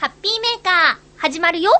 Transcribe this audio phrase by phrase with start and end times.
[0.00, 1.72] ハッピーメーカー、始まるよ。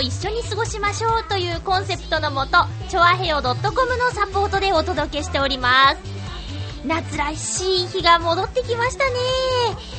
[0.00, 2.52] を一緒に過ごしましょうというコンセプトのもと、
[2.88, 3.54] ちょあへよ .com
[3.98, 5.98] のサポートでお届けしております。
[6.86, 9.16] 夏らしい日が戻ってきましたね。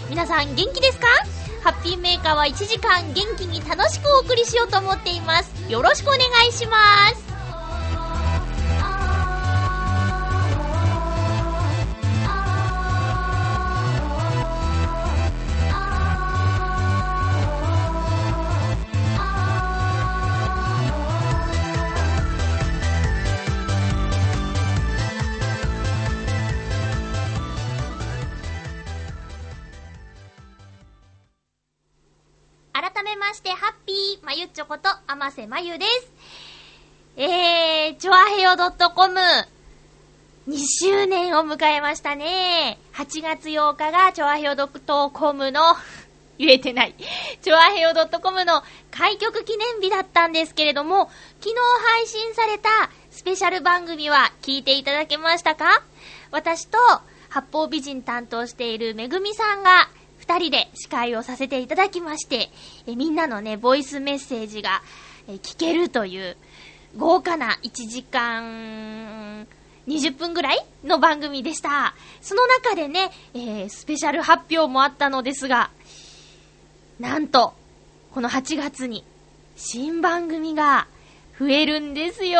[0.09, 1.07] 皆さん元気ですか？
[1.63, 5.51] ハッピーメーカーは1時間元気に楽しくお送りしようと思っています。
[5.71, 6.75] よろしくお願いしま
[7.09, 7.30] す。
[35.61, 36.11] ゆです。
[37.17, 38.55] えー、ちょあへよ
[38.95, 39.19] .com、
[40.49, 42.79] 2周年を迎えましたね。
[42.93, 45.61] 8月8日がちょあへよ .com の、
[46.39, 46.95] 言えてない。
[47.43, 51.55] ちょあへよ .com の開局記念日だったんですけれども、昨日
[51.93, 52.69] 配信された
[53.11, 55.83] スペシャル番組は聞いていただけましたか？
[56.31, 56.79] 私と
[57.29, 62.49] 八方美人担当しているめぐみさんが二人で司会をさせていただきまして、
[62.87, 64.81] えみんなのね、ボイスメッセージが
[65.27, 66.37] え聞けるという
[66.97, 69.47] 豪華な1時間
[69.87, 71.95] 20分ぐらいの番組でした。
[72.21, 75.71] その中でね、えースペシャル発表もあったのですが、
[76.99, 77.53] なんと、
[78.11, 79.03] この8月に
[79.55, 80.87] 新番組が
[81.39, 82.39] 増えるんですよ。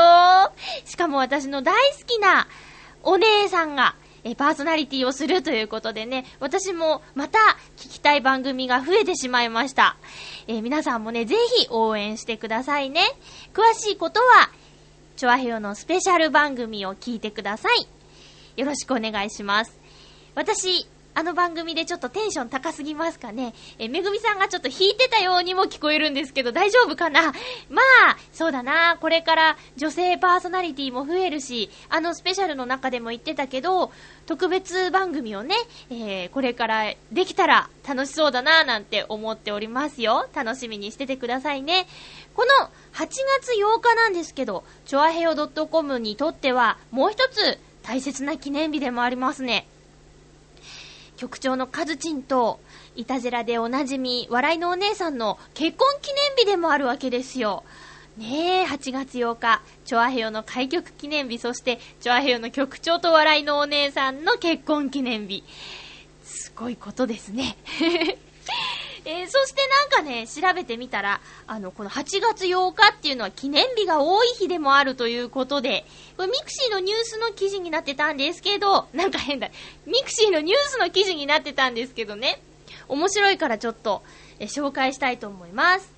[0.85, 2.47] しかも私の大好きな
[3.03, 7.39] お姉さんが、えパーソナリティをするということでね、私もまた
[7.77, 9.97] 聞きたい番組が増えてしまいました。
[10.47, 13.01] え皆さんもね、ぜひ応援してくださいね。
[13.53, 14.51] 詳しいことは、
[15.15, 17.87] チョアヘヨのスペシャル番組を聞いてください。
[18.59, 19.79] よろしくお願いします。
[20.35, 23.53] 私、あの番組でちょっとテンション高すぎますかね？
[23.79, 27.33] え、めぐみさんがちょっと弾いてたようにも聞こえるんですけど、大丈夫かな？
[27.69, 28.97] まあ、そうだな。
[29.01, 33.91] これから女性パーソナリティも増えるし、あのスペシャルの中でも言ってたけど、
[34.25, 35.55] 特別番組をね、
[35.89, 40.29] えーこれからできたら楽しそうだななんて思っておりますよ。
[40.33, 41.87] 楽しみにしててくださいね。
[42.35, 43.07] この8
[43.41, 49.67] 月8日なんですけど、チョアヘヨ .com にとってはもう一つ大切な記念日でもありますね。
[51.21, 52.59] 局長のカズチンと、
[52.95, 57.63] いたずらでおなじみ、笑いのお姉さんの結婚記念日でもあるわけですよ。
[58.17, 65.43] ねえ、8月8日、チョアヘヨの開局記念日、そして、チョアヘヨの局長と笑いのお姉さんの結婚記念日。
[66.23, 67.55] すごいことですね。
[69.03, 75.85] えーそしてなんかね、調べてみたら、あの、この8月8日っていうのは記念日が多い日でもあるということで、
[76.17, 79.49] これ mixi のニュースの記事になってたんですけど、なんか変だ。
[79.85, 82.41] mixi のニュースの記事になってたんですけどね、
[82.87, 84.03] 面白いからちょっと、
[84.39, 85.91] えー紹介したいと思います。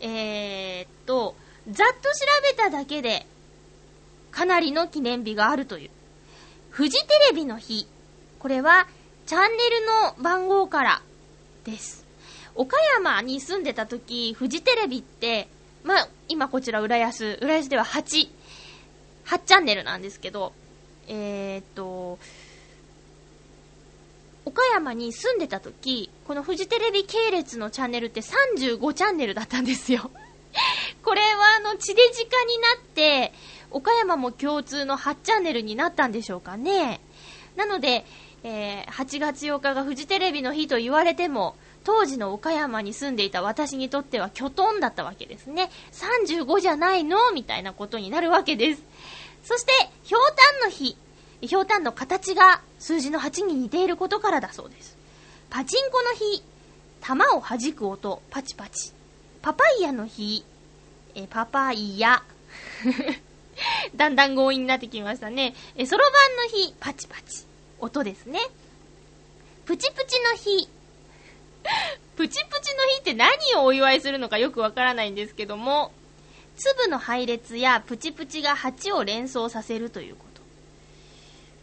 [0.00, 1.34] えー、っと、
[1.68, 2.08] ざっと調
[2.50, 3.26] べただけで、
[4.30, 5.90] かなりの記念日があるという。
[6.70, 7.88] フジテレビの日。
[8.38, 8.86] これは、
[9.26, 11.02] チャンネルの番号から
[11.70, 12.06] です。
[12.54, 15.48] 岡山に住んでた時、フジテレビって、
[15.84, 18.28] まあ、今こちら浦安、浦安では8、
[19.26, 20.52] 8チャンネルなんですけど、
[21.06, 22.18] えー、っと、
[24.44, 30.10] 岡山に住んでた時、このフジテレビ系列のチャンネルって35チャンネルだったんですよ。
[31.04, 33.32] これはあの、地デジ化になって、
[33.70, 37.00] 岡山も共通の8チャンネルになったんでしょうかね。
[37.56, 38.06] なので、
[38.44, 45.70] えー8月8日がフジテレビの日と言われても、当時の岡山に住んでいた私にとっては巨トンだったわけですね。
[45.92, 48.82] 35じゃないのみたいなことになるわけです。
[49.44, 50.20] そして、ひょう
[50.60, 50.96] たんの日。
[51.40, 54.96] ひょうたんの形が数字の8に似ていることからだそうです。
[55.50, 56.42] パチンコの日。
[57.00, 58.92] 玉を弾く音、パチパチ。
[59.40, 60.44] パパイヤの日。
[61.14, 62.22] え、パパイヤ。
[63.96, 65.54] だんだん強引になってきましたね。
[65.76, 67.47] え、そろばんの日、パチパチ。
[67.80, 68.40] 音ですね。
[69.64, 70.68] プチプチの日。
[72.16, 75.92] プチプチの日って何をお祝いするのかよくわからないんですけども、
[76.56, 80.42] 粒の配列やプチプチが8を連想させるということ。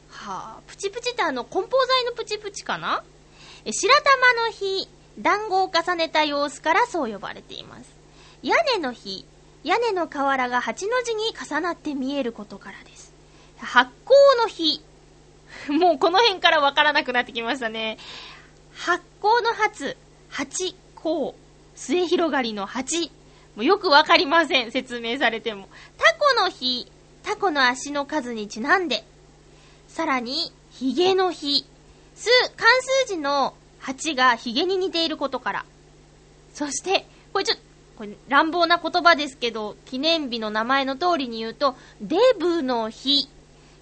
[0.10, 3.04] はあ、プチプチってあの、梱包材のプチプチかな？
[3.66, 4.88] え白玉の日、
[5.20, 7.90] 団子を重ねた様子からそう呼ばれています。
[8.44, 9.26] 屋根の日、
[9.64, 13.12] 屋根の瓦が8の字に重なって見えることからです。
[13.58, 14.12] 発酵
[14.42, 14.82] の日、
[15.72, 17.98] もうこの辺からわからなくなってきましたね。
[18.74, 19.98] 発酵の発、
[20.30, 21.36] 八甲、
[21.76, 23.12] 末広がりの八。
[23.56, 25.70] もうよくわかりません、説明されても。
[25.98, 26.92] タコの日、
[27.24, 29.06] タコの足の数にちなんで。
[29.88, 31.66] さらに、ヒゲの日。
[32.16, 32.68] 数、関
[33.06, 35.66] 数字の8がヒゲに似ていることから。
[36.54, 37.64] そして、これちょっと、
[37.98, 43.30] これ乱暴な言葉ですけど、記念日の名前の通りに言うと、デブの日。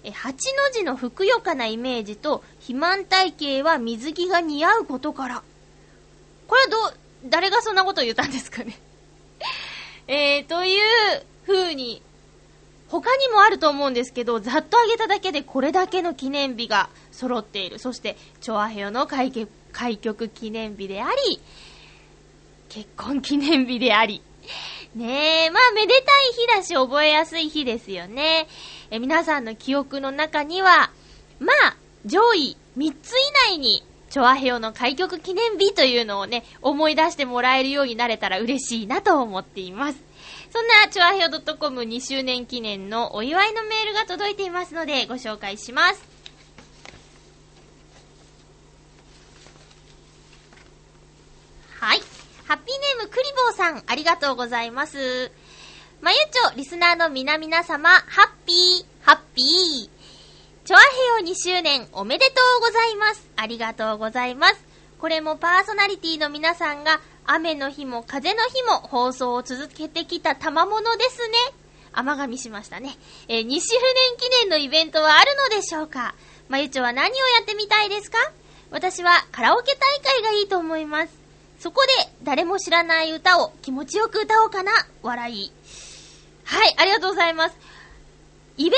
[0.04, 0.36] え、8の
[0.72, 5.42] 字のふくよかなイメージと、肥満体型は水着が似合うことから。
[6.46, 8.78] これはどう、誰がそんなこと言ったんですかね
[10.06, 10.82] えー、という
[11.46, 12.02] 風に、
[12.88, 17.78] 他にもあると思うんですけど、ざっと挙げただけでこれだけの記念日が揃っている。
[17.78, 19.32] そして、チョアヘヨの開
[19.96, 21.40] 局記念日であり、
[22.68, 24.20] 結婚記念日であり。
[24.94, 28.46] ねえ、まあめでたい日だし覚えやすい日ですよね。
[28.90, 30.92] え皆さんの記憶の中には、
[31.40, 31.76] まあ、
[32.06, 33.14] 上位3つ以
[33.50, 39.98] 内にチョアヘヨの開局記念日というのをね、思い出してもらえるようになれたら嬉しいなと思っています。
[40.52, 46.04] そんな、チョアヘヨ .com2 周年記念のお祝いのメールが届いていますので、ご紹介します。
[51.80, 52.13] はい。
[52.54, 55.32] ハッピーネームクリボーさん、ありがとうございます。
[56.00, 60.64] まゆちょ、リスナーの皆々様、ハッピー、ハッピー。
[60.64, 60.78] チョア
[61.18, 63.28] ヘヨ2周年おめでとうございます。
[63.34, 64.64] ありがとうございます。
[65.00, 71.34] これもパーソナリティの皆さんが雨の日も風の日も放送を続けてきた賜物ですね。
[71.92, 72.96] 甘噛みしましたね。
[73.26, 73.60] えー、2周年
[74.16, 76.14] 記念のイベントはあるのでしょうか
[76.48, 78.18] まゆちょは何をやってみたいですか？
[78.70, 81.23] 私はカラオケ大会がいいと思います。
[81.64, 84.70] そこで誰も知らない歌を気持ちよく歌おうかな。
[85.02, 85.50] 笑い。
[86.44, 87.56] はい、ありがとうございます。
[88.58, 88.70] イベン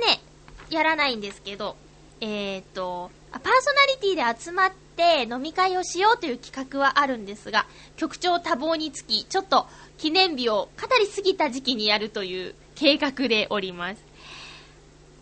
[0.00, 0.22] トはね、
[0.70, 1.76] やらないんですけど、
[2.22, 7.66] えっ、と、パーソナリティで集まって飲み会をしようという企画はあるんですが、
[7.98, 9.66] 局長多忙につき、ちょっと
[9.98, 14.02] 記念日を語りすぎた時期にやるという計画でおります。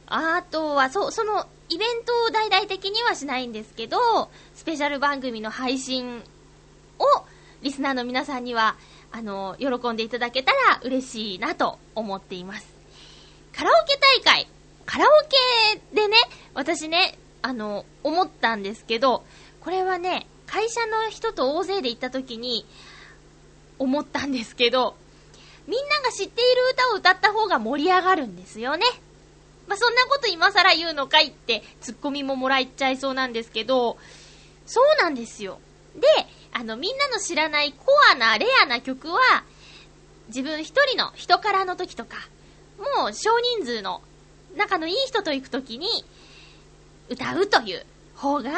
[0.07, 3.99] あとは、そ、その、イベントを大々的にはしないんですけど、
[4.55, 6.23] スペシャル番組の配信
[6.99, 7.25] を、
[7.63, 8.77] リスナーの皆さんには、
[9.11, 12.67] あの、喜んでいただけたら嬉しいなと思っています。
[13.57, 14.47] カラオケ大会
[14.87, 15.09] カラオ
[15.75, 16.17] ケでね、
[16.55, 19.25] 私ね、あの、思ったんですけど、
[19.61, 22.67] これはね、会社の人と大勢で行った時に、
[23.79, 24.97] 思ったんですけど、
[25.67, 28.85] みんなが知っている歌を歌った方が盛り上がるんですよね。
[29.67, 33.99] まあ、そんなこと今更言うのかいって、ツッコミももらっちゃいそうなんですけど、
[34.67, 35.61] そうなんですよ。
[35.95, 36.09] で、
[36.53, 39.45] あの、みんなの知らないコアな、レアな曲は、
[40.29, 42.17] 自分一人の人からの時とか、
[42.99, 44.03] もう少人数の
[44.57, 45.87] 仲のいい人と行くときに、
[47.09, 47.85] 歌うという
[48.15, 48.51] 方が、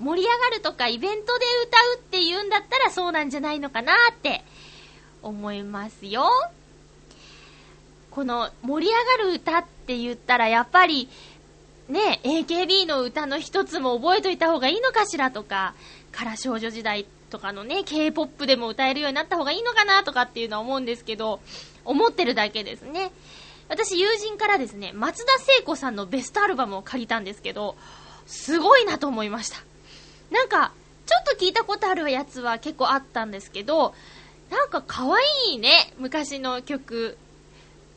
[0.00, 4.42] 盛り上がるとかイベントで歌うっていうんだったらそうなんじゃないのかなって
[5.22, 6.28] 思いますよ。
[8.10, 11.08] この盛り上がる歌って言ったらやっぱり
[11.88, 15.74] ね、AKB の歌の一つも覚えといた方がいいのかしらとか、
[16.12, 21.40] から少女時代とかのね、K-POP でも歌えるようになった方がいいのかなとかっていうのは思うんですけど、
[21.84, 23.12] 思ってるだけですね。
[23.68, 27.76] 私友人からですね、松田聖子さんのベストアルバムを借りたんですけど、
[28.26, 29.56] すごいなと思いました。
[30.30, 30.72] なんか、
[31.06, 33.94] ちょっと聞いたことあるやつは結構あったんですけど、
[34.50, 37.16] なんか可愛いね、昔の曲。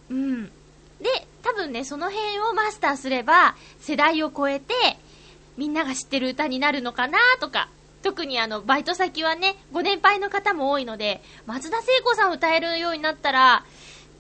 [0.09, 0.45] うん。
[1.01, 4.73] で、多分ね、その辺をマスターすれば、世代を超えて、
[5.57, 7.69] みんなが知ってる歌になるのかなとか、
[8.03, 13.65] 特にあの、バイト先はね、ご年配の方も多いので、松田聖子さんを歌えるようになったら、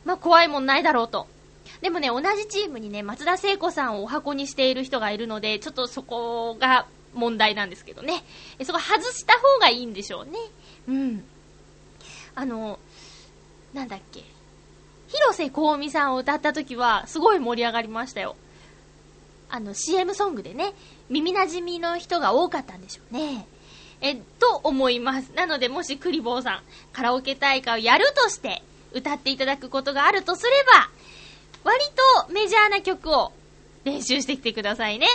[0.05, 1.27] まあ、怖いもんないだろうと
[1.81, 8.23] でもね、同じチームにね、松田聖子さんをお箱にしている人がいるので、ちょっとそこが問題なんですけどね。
[8.63, 10.31] そこ外した方がいいんでしょうね。
[10.87, 11.23] うん。
[12.35, 12.79] あの、
[13.73, 14.23] なんだっけ。
[15.07, 18.35] 広瀬香美さんを歌った時は、すごい盛り上がりましたよ。
[19.49, 20.73] あの、CM ソングでね、
[21.09, 23.47] 耳馴染みの人が多かったんでしょうね。
[24.01, 25.31] え、と思います。
[25.35, 26.61] なので、もしクリボーさん、
[26.93, 28.61] カラオケ大会をやるとして、
[28.93, 30.89] 歌っていただくことがあるとすれば、
[31.63, 31.79] 割
[32.25, 33.31] とメジャーな曲を
[33.83, 35.07] 練習してきてくださいね。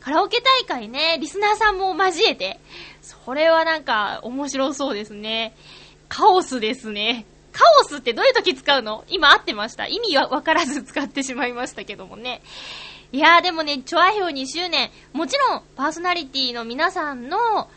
[0.00, 2.60] カラオケ大会ね、リスナーさんも交えて、
[3.02, 5.54] それはなんか面白そうですね。
[6.08, 7.24] カオスですね。
[7.52, 9.04] カオスってどういう時使うの？
[9.08, 9.86] 今合ってました？
[9.86, 12.42] 意味はわからず使ってしまいましたけどもね。
[13.12, 17.70] いやーでもね、チョアヘオ2周年、もちろんパーソナリティの皆さんの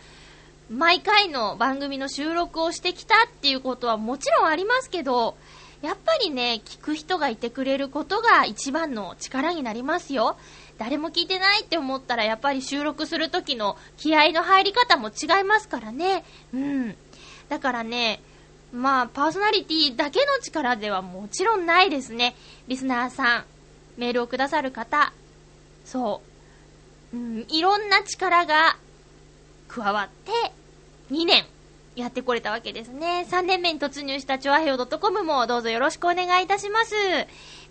[0.69, 5.37] 毎回の番組の収録をしてきたっていうことはもちろんありますけど、
[5.81, 10.37] やっぱりね、聞く人がいてくれることが一番の力になりますよ。
[10.77, 16.23] 誰も聞いてないって思ったらやっぱり収録する時の気合の入り方も違いますからね。
[16.53, 16.95] うん。
[17.49, 18.21] だからね、
[18.73, 22.35] まあ、パーソナリティだけの力ではもちろんないですね。
[22.67, 23.45] リスナーさん、
[23.97, 25.13] メールをくださる方、
[25.85, 26.21] そ
[27.13, 28.77] う、うん、いろんな力が
[29.77, 30.31] 加わって、
[31.11, 31.45] 2年
[31.95, 33.25] やってこれたわけですね。
[33.29, 36.95] 3年目に突入したチョアヘオ .com もどうぞよろしくお願いいたします。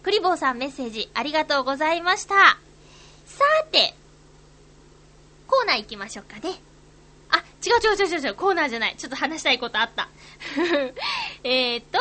[0.02, 2.34] クリボーさんメッセージありがとうございました。
[2.34, 3.94] さて、
[5.48, 6.54] コーナー行きましょうかね。
[7.30, 8.94] あ、違う違う違う違う、コーナーじゃない。
[8.96, 10.08] ちょっと話したいことあった。
[11.42, 11.98] えっと、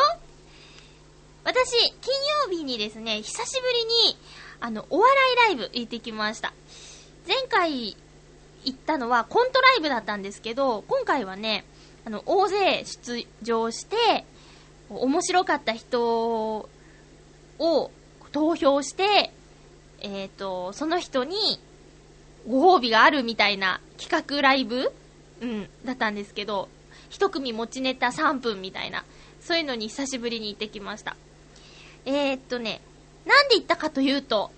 [1.44, 4.18] 私、金曜日にですね、久しぶりに、
[4.60, 6.52] あの、お笑いライブ行ってきました。
[7.26, 7.96] 前回
[8.66, 11.64] 行ったのはコントライブだったんですけど、今回はね、
[12.04, 14.26] あの、大勢出場して、
[14.90, 16.60] 面白かった人
[17.58, 17.90] を
[18.32, 19.32] 投票して、
[20.00, 21.60] えっ、ー、と、その人に
[22.46, 24.92] ご褒美があるみたいな企画ライブ
[25.40, 26.68] うん、だったんですけど、
[27.08, 29.04] 一組持ちネタ3分みたいな、
[29.40, 31.16] そういうのに久しぶりに行ってきました。
[32.04, 32.80] えー、っとね、
[33.26, 34.50] なんで行ったかというと、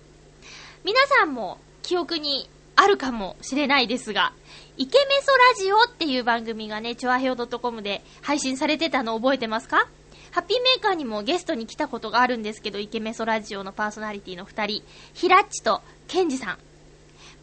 [0.83, 2.49] 皆さんも記憶に
[2.81, 4.31] あるかもしれないですが、
[4.77, 9.89] イケメソラジオっていう番組がね、チョアヘオ .com で配信されてたの覚えてますか？
[10.31, 14.83] ハッピーメーカーにもゲストに来たことがあるんですけど、イケメソラジオのパーソナリティの二人、
[15.13, 16.57] ヒラッチとケンジさん。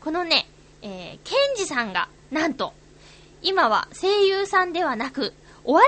[0.00, 0.48] このね、
[0.80, 2.72] えー、ケンジさんが、なんと、
[3.42, 5.86] 今は声優さんではなく、お笑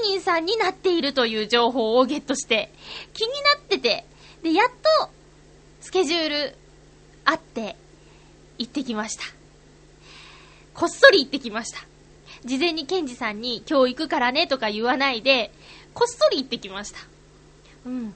[0.00, 2.72] い芸人さんになっているという情報をゲットして、
[3.12, 4.06] 気になってて、
[4.42, 4.68] で、やっ
[5.00, 5.10] と、
[5.82, 6.56] スケジュール、
[7.26, 7.76] あって、
[8.58, 9.24] 行ってきました。
[10.74, 11.80] こっそり行ってきました。
[12.44, 15.50] 事前にケンジさんに今日行くからねとか言わないで、
[15.94, 16.98] こっそり行ってきました。
[17.86, 18.14] うん。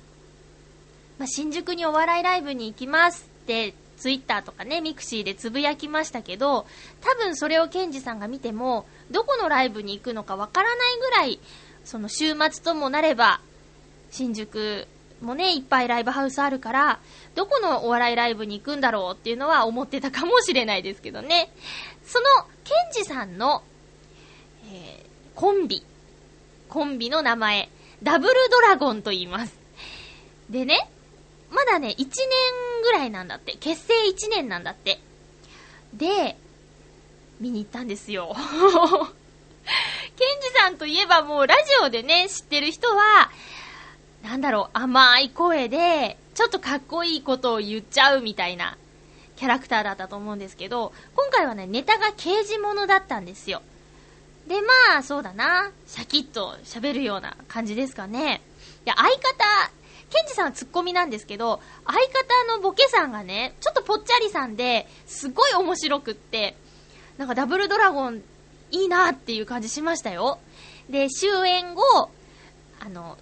[1.18, 6.66] まあ、新宿にお笑いライブに行きますって、ツイッターとかね、 mixi でつぶやきましたけど、
[7.02, 11.40] 多分それをケンジさんが見ても、どこのライブに行くのかわからないぐらい、
[11.84, 13.40] その週末ともなれば、
[14.10, 14.88] 新宿
[15.20, 17.00] もね、いっぱいライブハウスあるから、
[17.34, 21.52] どこのお笑いライブに行くんだろうっていうのは思ってたかもしれないですけどね。
[22.04, 22.26] その、
[22.64, 23.62] ケンジさんの、
[24.72, 25.84] えー、コンビ、
[26.68, 27.68] コンビの名前、
[28.02, 29.56] ダブルドラゴンと言います。
[30.48, 30.90] でね、
[31.50, 32.08] まだね、1年
[32.82, 33.56] ぐらいなんだって。
[33.58, 35.00] 結成1年なんだって。
[35.94, 36.36] で、
[37.40, 38.34] 見に行ったんですよ。
[40.16, 43.30] ケンジさんといえばもうラジオでね、知ってる人は、
[44.22, 48.78] なんだろう、甘い声で、ちょっとかっこいいことを言っちゃうみたいな
[49.36, 53.60] キャラクターだったと思うんですけど、今回はね、ネタが刑事物だったんですよ。
[54.48, 55.70] で、まあ、そうだな。
[55.86, 58.40] シャキッと喋るような感じですかね。
[58.86, 59.70] で、相方、
[60.08, 66.56] ケンジさんはツッコミなんですけど、相方のボケさんがね、ちょっとぽっちゃりさんで、すごい面白くって、
[67.18, 68.22] なんかダブルドラゴン
[68.70, 70.38] いいなっていう感じしましたよ。
[70.88, 72.10] で、終演後、
[72.80, 73.18] あの、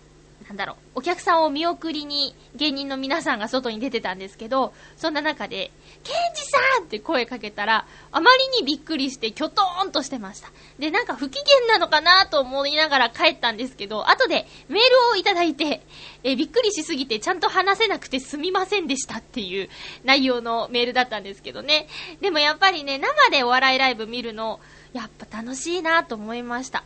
[0.48, 5.70] なんだろう、お客さんを見送りに芸人の皆さんが外に出てたんですけど、そんな中で、
[6.02, 10.50] ケンジさんって声かけたら、あまりにびっくりしてキョトーンとしてました。
[10.78, 15.82] で、なんか不機嫌なのかなと思いながら帰ったんですけど、後でメールをいただいて、
[16.24, 19.68] えびっくりしすぎてちゃんと話せなくてすみませんでしたっていう
[20.04, 21.88] 内容のメールだったんですけどね。
[22.22, 24.60] でもやっぱりね、生でお笑いライブ見るの、
[24.94, 26.84] やっぱ楽しいなと思いました。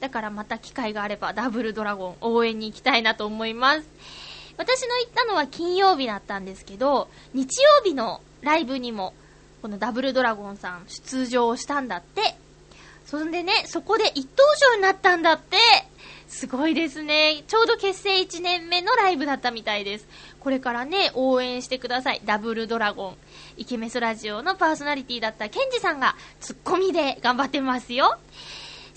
[0.00, 3.88] だからまた機会があればダブルドラゴン応援に行きたいなと思います。
[4.56, 9.14] 私の行ったのは金曜日だったんですけど、日曜日のライブにも、
[9.62, 12.36] このダブルドラゴンさん出場したんだって。
[13.04, 15.56] そんでね、そこで一等賞になったんだって。
[16.28, 17.44] すごいですね。
[17.46, 20.08] ちょうど結成1年目のライブだったみたいです。
[20.40, 22.22] これからね、応援してください。
[22.24, 23.16] ダブルドラゴン。
[23.58, 28.18] イケメスラジオのパーソナリティだったケンジさんがツッコミで頑張ってますよ。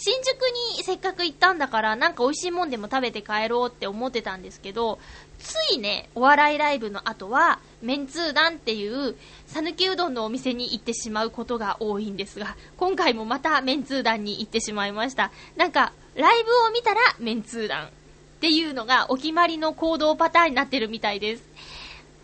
[0.01, 0.41] 新宿
[0.77, 4.97] にせっかく行ったんだから、なんか美味しいもんでも食べて帰ろうって思ってたんですけど、
[5.39, 15.31] ついね、お笑いライブの後は、メンツー団っていう、讃岐うどんのお店に行ってしまうことが多いんですが、今回もまたメンツー団に行ってしまいました。
[15.57, 17.89] なんか、ライブを見たらメンツー団っ
[18.39, 21.43] ていうのがお決まりの行動パターンになってるみたいです。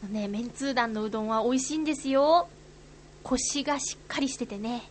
[0.10, 2.48] ね、メンツー団のうどんは美味しいんですよ。
[3.24, 4.84] コシがしっかりしててね。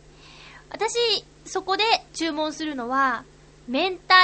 [0.70, 1.84] 私、そこで
[2.14, 3.24] 注文するのは、
[3.68, 4.14] 明太、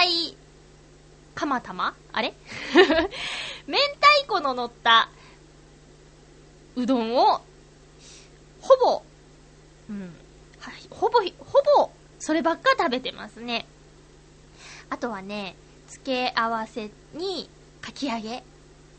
[1.34, 1.94] 釜玉？
[2.12, 2.34] あれ？
[3.66, 5.08] 明太子の乗った
[6.76, 7.40] うどんを、
[8.60, 9.02] ほぼ、
[9.88, 10.14] うん、
[10.90, 13.66] ほぼ、ほぼ、そればっか食べてますね。
[14.88, 15.56] あとはね、
[15.88, 17.48] 付け合わせに、
[17.80, 18.42] かき揚げ。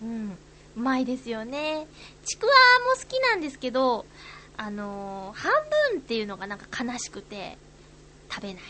[0.01, 0.37] うん、
[0.75, 1.87] うまいですよね。
[2.25, 2.51] ちくわ
[2.95, 4.05] も好きなんですけど、
[4.57, 5.51] あのー、半
[5.91, 7.57] 分っていうのがなんか悲しくて、
[8.31, 8.63] 食べない。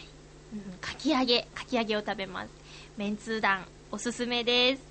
[0.53, 2.49] うん、かき揚げ、かき揚げを食べます。
[2.97, 4.81] めんつう団、おすすめです。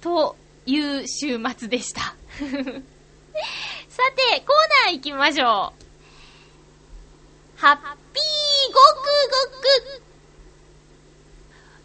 [0.00, 2.00] という週末でした。
[3.88, 5.84] さて、コーナー行きましょう。
[7.56, 7.76] ハッ
[8.12, 9.14] ピーごく
[9.52, 10.02] ごく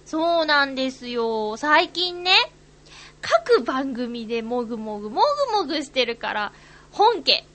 [0.05, 1.55] そうなんですよ。
[1.55, 2.31] 最近ね、
[3.21, 6.51] 各番組でもぐもぐもぐもぐしてるから、
[6.91, 7.45] 本家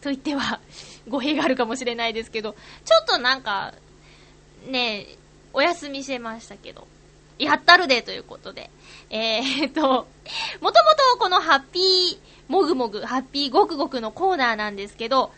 [0.00, 0.60] と言っては
[1.08, 3.74] 語弊があるかもしれないですけど、ちょっとなんか、
[4.66, 5.06] ね、
[5.52, 6.86] お休みしてましたけど、
[7.38, 8.70] やったるでということで。
[9.10, 9.98] えー、っと、もと
[10.60, 10.72] もと
[11.18, 12.18] このハッピー
[12.48, 15.32] もぐもぐ、ハッピーごくごくのコーナーなんですけど、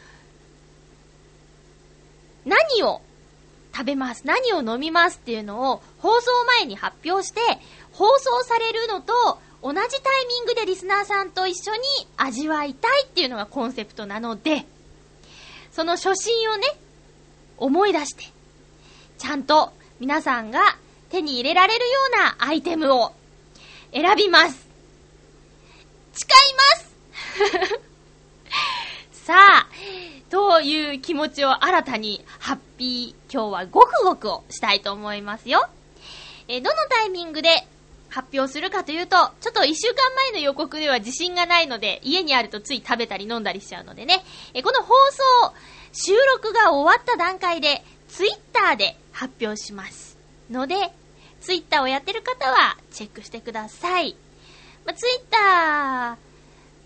[2.45, 3.03] 何を
[3.75, 7.41] 食べます、何を飲みますっていうのを放送前に発表して、
[7.93, 11.81] 放送されるのと同じタイミングでリスナーさんと一緒に
[12.17, 14.65] 味わいたいっていうのがコンセプトなので、
[15.77, 16.65] その初心をね、
[17.59, 18.25] 思い出して、
[19.19, 20.79] ちゃんと皆さんが
[21.11, 23.13] 手に入れられるようなアイテムを
[23.93, 24.67] 選びます。
[26.15, 26.55] 誓い
[27.45, 27.69] ま
[29.13, 29.69] す さあ、
[30.31, 35.69] という気持ちを新たにハッピー、今日はごくごくをしたいと思いますよ。
[36.49, 37.51] えどのタイミングで
[38.17, 39.97] 発表するかというと、ちょっと一週間
[40.31, 45.55] 前の予告では自信がないので、家にあるとつい食べたり飲んだりしちゃうのでね、えこの放送、
[45.93, 50.17] 収録が終わった段階で、ツイッターで発表します。
[50.51, 50.77] ので、
[51.43, 54.17] ツイッターをやってる方はチェックしてください。
[54.87, 56.17] まあ、ツイッタ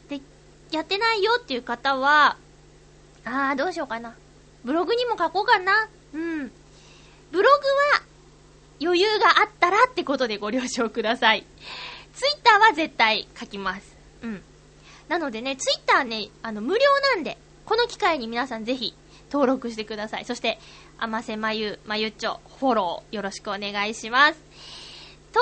[0.09, 0.20] ーで
[0.72, 2.38] やってないよっていう方は、
[3.24, 4.16] あー、どうしようかな。
[4.64, 5.88] ブログにも書こうかな。
[6.12, 6.50] うん。
[7.31, 8.10] ブログは
[8.80, 11.44] 余裕があったらってことでご了承ください。
[12.14, 13.96] ツイッターは絶対書きます。
[14.22, 14.42] うん。
[15.08, 16.80] なのでね、ツイッターね、あの、無料
[17.14, 18.94] なんで、この機会に皆さんぜひ
[19.30, 20.24] 登録してください。
[20.24, 20.58] そして、
[20.98, 24.40] あませまゆ、まゆっちょ、フォローよろしくお願いします。
[25.32, 25.40] と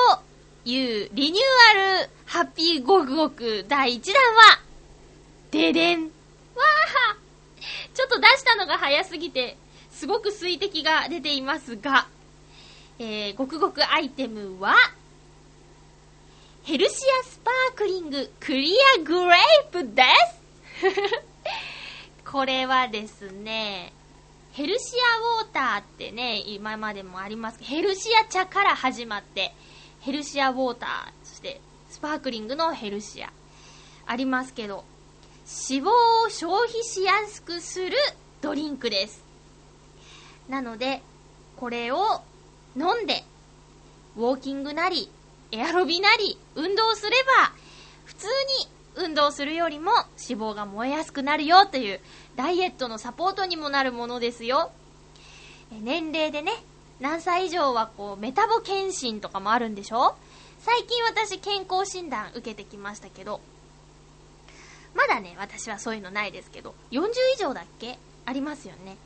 [0.64, 4.60] いうリニューアルハッピーゴクゴク第1弾は、
[5.50, 6.04] ででん。
[6.04, 6.08] わー
[7.94, 9.56] ちょっと出したのが早すぎて、
[9.90, 12.06] すごく水滴が出ていますが、
[13.00, 14.74] えー、ごくごくアイテムは、
[16.64, 20.02] ヘルシアスパークリングクリアグレープで
[20.82, 21.22] す。
[22.30, 23.92] これはですね、
[24.52, 24.84] ヘルシ
[25.40, 27.58] アウォーターってね、今までもあります。
[27.58, 29.54] けど、ヘルシア茶から始まって、
[30.00, 30.90] ヘルシアウォーター、
[31.22, 33.32] そしてスパークリングのヘルシア、
[34.06, 34.84] ありますけど、
[35.70, 37.96] 脂肪を消費しやすくする
[38.40, 39.22] ドリンクです。
[40.48, 41.00] なので、
[41.56, 42.22] これを
[42.78, 43.24] 飲んで、
[44.16, 45.10] ウォーキングなり、
[45.50, 47.52] エアロビなり、運動すれば、
[48.04, 48.26] 普通
[48.96, 49.92] に運動するよりも
[50.28, 52.00] 脂肪が燃えやすくなるよという
[52.36, 54.70] ダイエットのサポートにもなるものですよ。
[55.70, 56.52] 年齢でね、
[57.00, 60.16] 何歳以上はこうメタボ検診とかもあるんでしょ？
[60.60, 63.40] 最近私健康診断受けてきましたけど、
[64.94, 67.98] まだね、私はそういうのないですけど、40以上だっけ？
[68.24, 68.96] ありますよね。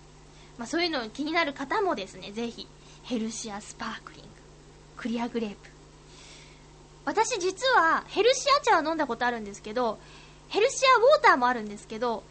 [0.57, 2.67] まあそういうの気になる方もですね、ぜひ、
[3.05, 4.29] ヘルシアスパークリング、
[4.97, 5.57] クリアグレープ、
[7.05, 9.99] 私実はヘルシア茶は飲んだことあるんですけど、
[10.49, 12.23] ヘルシアウォーターもあるんですけど、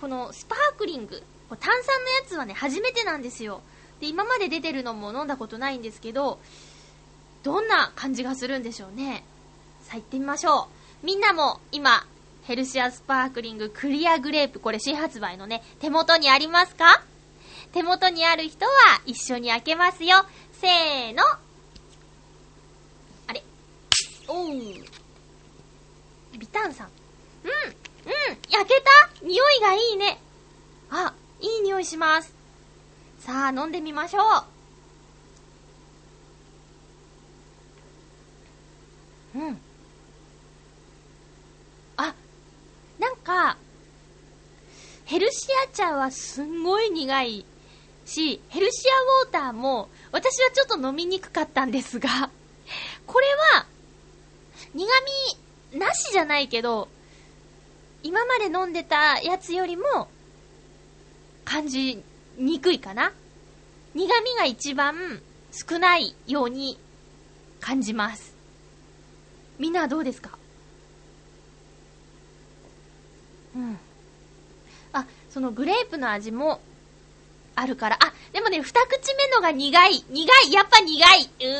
[0.00, 3.60] このスパークリング、炭酸のやつはね、初めてなんですよ。
[4.00, 6.38] で、今まで出てるのも飲んだことないんですけど、
[7.42, 9.24] どんな感じがするんでしょうね。
[9.82, 10.68] さあ行ってみましょ
[11.02, 11.06] う。
[11.06, 12.06] みんなも今、
[12.44, 17.02] ヘルシアスパークリングクリアグレープ、これ新発売のね、手元にありますか？
[17.72, 18.72] 手元にある人は
[19.06, 20.24] 一緒に開けますよ。
[20.52, 21.22] せーの。
[23.28, 23.42] あれ
[24.26, 24.56] おう。
[26.38, 26.88] ビタンさん。
[27.44, 30.20] うん、うん、焼けた匂いがいいね。
[30.90, 32.34] あ、いい匂いします。
[33.20, 34.20] さあ、飲んでみましょ
[39.34, 39.38] う。
[39.38, 39.60] うん。
[41.96, 42.14] あ、
[42.98, 43.56] なんか、
[45.04, 47.46] ヘルシア茶はすんごい苦い
[48.10, 52.30] し、ヘルシアウォーターも私はちょっと飲みにくかったんですが、
[53.06, 53.66] これは
[54.74, 54.84] 苦
[55.72, 56.88] 味なしじゃないけど、
[58.02, 60.08] 今まで飲んでたやつよりも、
[61.44, 62.02] 感じ
[62.36, 63.12] にくいかな。
[63.94, 65.20] 苦味が一番
[65.52, 66.78] 少ないように
[67.60, 68.34] 感じます。
[69.58, 70.38] みんなはどうですか？
[73.54, 73.78] うん。
[74.92, 76.60] あ、そのグレープの味も
[77.60, 77.98] あるから。
[78.00, 80.04] あ、でもね、二口目のが苦い。
[80.08, 80.52] 苦い。
[80.52, 81.30] やっぱ苦い。
[81.40, 81.52] う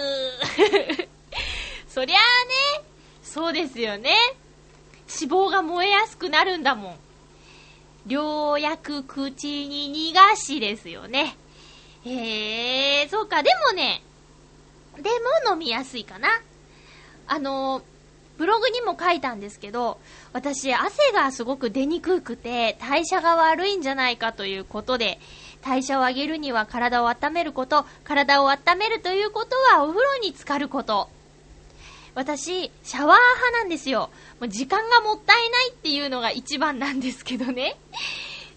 [0.99, 1.09] ー。
[1.89, 2.85] そりゃあね、
[3.23, 4.17] そうですよね。
[5.21, 6.99] 脂肪が燃えやすくなるんだもん。
[8.07, 11.37] 良薬口に逃がしですよね。
[12.07, 13.43] へえ、そうか。
[13.43, 14.03] でもね、
[14.97, 15.11] で
[15.45, 16.29] も飲みやすいかな。
[17.27, 17.83] あの、
[18.39, 20.01] ブログにも書いたんですけど、
[20.33, 25.21] 私、汗がすごく出にくくて、代謝が悪いんじゃないかということで、
[25.63, 31.09] 代謝を上げるには体を温めること、体を温めるということはお風呂に浸かること。
[32.15, 34.11] 私、シャワー派なんですよ。
[34.41, 37.77] もう時間がもったいないっていうのが一番なんですけどね。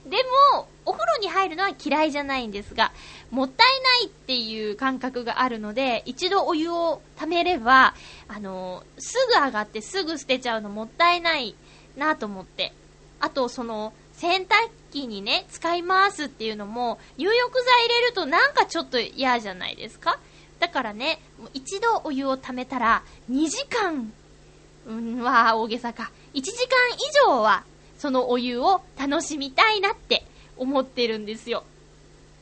[0.06, 0.18] で
[0.54, 2.92] も、お風呂に入るのは嫌いじゃないんですが、
[3.32, 7.96] もったいないっていう感覚があるので、一度お湯を溜めれば、
[8.28, 11.56] あのー、すぐ上がってすぐ捨てちゃうのもったいない
[11.96, 12.74] なと思って。
[13.20, 20.18] あと、その、洗濯機にね、使いますっていうのも、入浴剤入れるとなんかちょっと嫌じゃないですか？
[20.60, 21.20] だからね、
[21.54, 24.14] 一度お湯を溜めたら、2時間、
[24.88, 26.58] うんは大げさか、1時間
[26.96, 27.66] 以上は、
[27.98, 30.24] そのお湯を楽しみたいなって
[30.56, 31.66] 思ってるんですよ。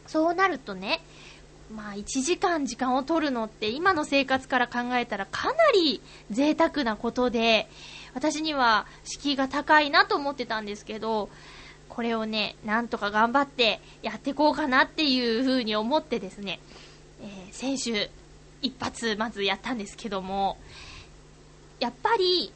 [0.05, 1.01] そうなるとね、
[1.73, 7.67] まあ1時間時間を取るのって今の生活から考えたらかなり贅沢なことで、
[8.13, 11.29] 私には敷居が高いなと思ってたんですけど、
[11.91, 16.61] これをね、なんとか頑張ってやっていこうかなっていう風に思ってですね、
[17.21, 18.09] えー、先週
[18.61, 20.57] 一発まずやったんですけども、
[21.81, 22.53] やっぱり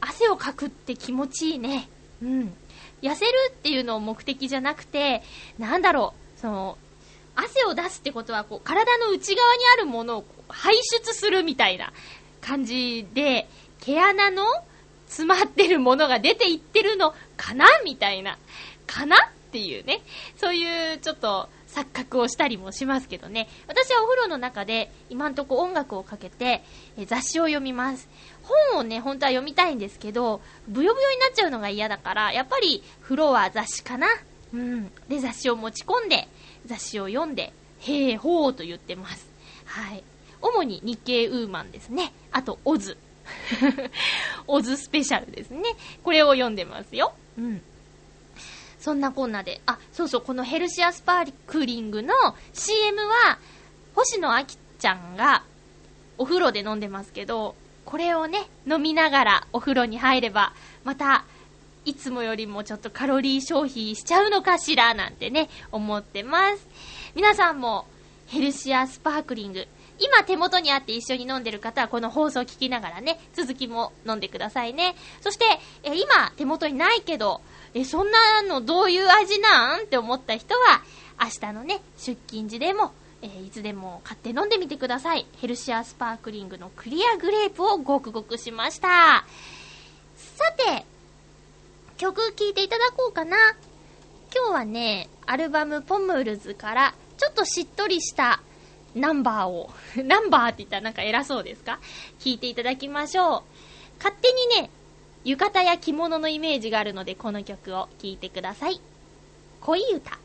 [0.00, 1.88] 汗をかくって気持ちいいね。
[2.22, 2.54] うん。
[3.02, 5.22] 痩せるっていうのを目的じゃなくて、
[5.58, 6.78] なんだろう、その、
[7.34, 11.92] 汗を出すってことは、こう、体の内側にあるものを排出するみたいな
[12.40, 13.48] 感じで、
[13.80, 14.44] 毛穴の
[15.06, 18.38] 詰まってるものが出ていってるのかなみたいな。
[18.86, 20.00] かなっていうね。
[20.36, 23.48] そういうちょっと錯覚をしたりもしますけどね。
[23.68, 26.62] 私はお風呂の中で今んとこ音楽をかけて、
[26.98, 28.08] え雑誌を読みます。
[28.70, 34.06] 本をね、本当は読みたいんですけど、ブヨブヨになっちゃうのが嫌だから、やっぱり風呂は雑誌かな。
[34.54, 34.90] うん。
[35.08, 36.28] で、雑誌を持ち込んで、
[36.64, 39.28] 雑誌を読んで、へーほーと言ってます。
[39.66, 40.02] はい。
[40.40, 42.12] 主に日経ウーマンですね。
[42.32, 42.96] あと、オズ。
[44.46, 45.62] オズスペシャルですね。
[46.04, 47.12] これを読んでますよ。
[47.36, 47.62] うん。
[48.86, 52.14] そんなこんなで、あ、そうそう、このヘルシアスパークリングの
[52.52, 53.36] CM は、
[53.96, 55.42] 星野あきちゃんが
[56.18, 60.52] お風呂で飲んでますけど、これをね、飲みながらお風呂に入れば、
[60.84, 61.24] また、
[61.84, 66.68] いつもよりもちょっとカロリー消費しちゃうのかしら、なんてね、思ってます。
[67.16, 67.88] 皆さんも、
[68.28, 69.66] ヘルシアスパークリング、
[69.98, 74.94] 今手元にあって一緒に飲んでる方はこの放送を聞きながらね、続きも飲んでくださいね。
[75.22, 75.44] そして、
[75.82, 77.40] え今手元にないけど、
[77.78, 79.80] え、そんなのどういう味なん？
[79.80, 80.82] って思った人は、
[81.20, 85.26] 明日のね、出勤時でも、えー、いつでも買って飲んでみてください。
[85.36, 89.26] ヘルシアスパークリングのクリアグレープをごくごくしました。
[90.16, 90.86] さて、
[91.98, 93.36] 曲聴いていただこうかな。
[94.34, 98.40] 今日はね、アルバムポムルズから、ちょっとしっとりした
[98.94, 99.70] ナンバーを、
[100.02, 101.78] ナンバーって言ったらなんか偉そうですか？
[102.20, 103.42] 聴いていただきましょう。
[103.98, 104.70] 勝手にね、
[105.26, 108.80] 浴衣や着物のイメージがあるのでこの曲を聴いてください。
[109.58, 110.20] 恋歌。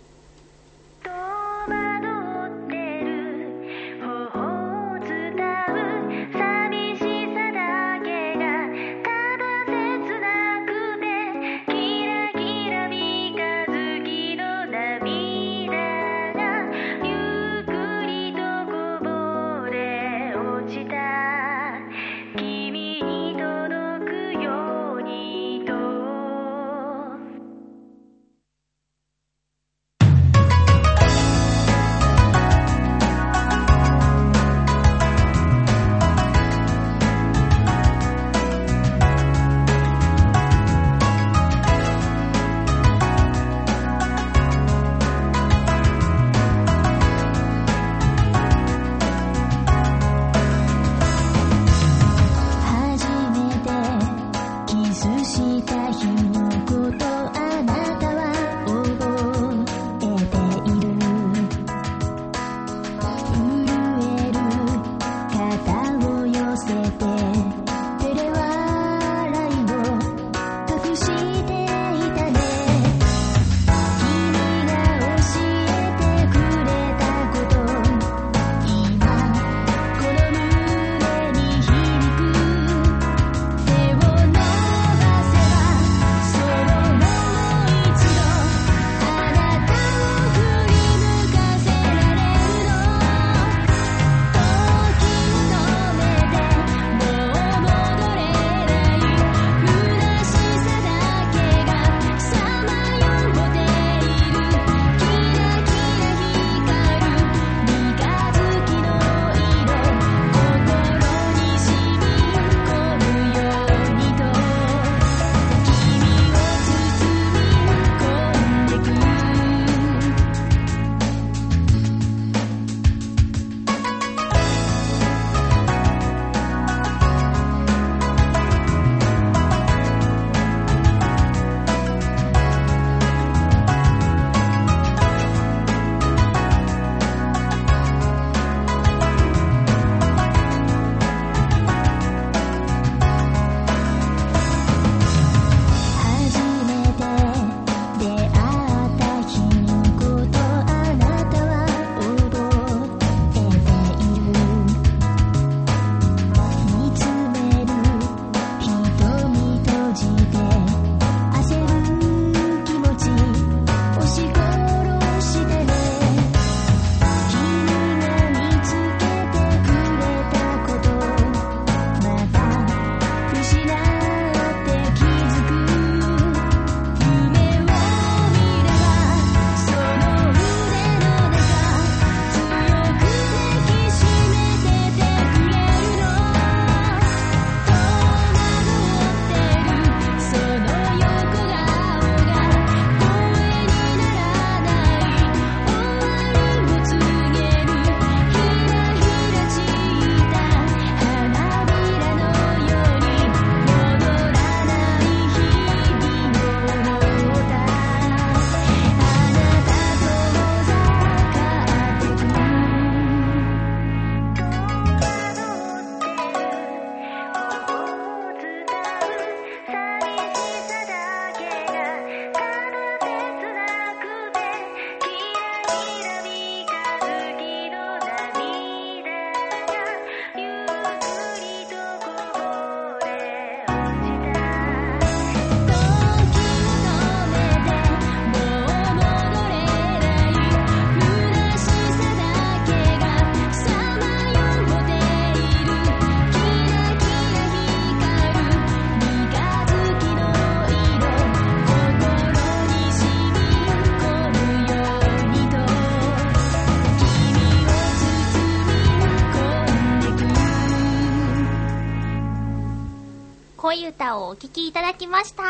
[263.61, 265.43] 恋歌をお聴きいただきました。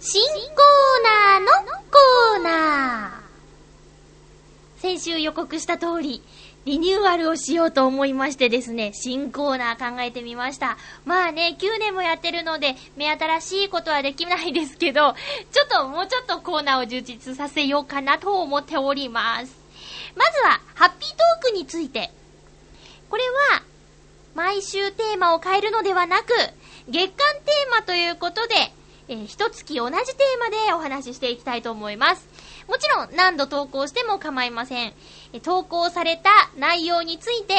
[0.00, 0.42] 新コー
[1.04, 1.46] ナーの
[1.90, 4.80] コーナー。
[4.80, 6.22] 先週予告した通り、
[6.64, 10.78] リニューアルをしようと思いましてですね、新コーナー考えてみました。
[11.04, 15.14] まあね、9年もやってるので、目新しいことはできないですけど、
[15.52, 19.54] ちょっともうちょっとコーナーを充実させようかなと思っております。
[20.16, 22.10] まずは、ハッピートークについて。
[23.10, 23.62] これは、
[24.34, 26.28] 毎週テーマを変えるのではなく、
[26.88, 28.54] 月間テーマということで、
[29.08, 32.26] えー、一月同じテーマでお話ししていきたいと思います。
[32.68, 34.94] もちろん何度投稿しても構いません。
[35.42, 37.54] 投稿された内容について、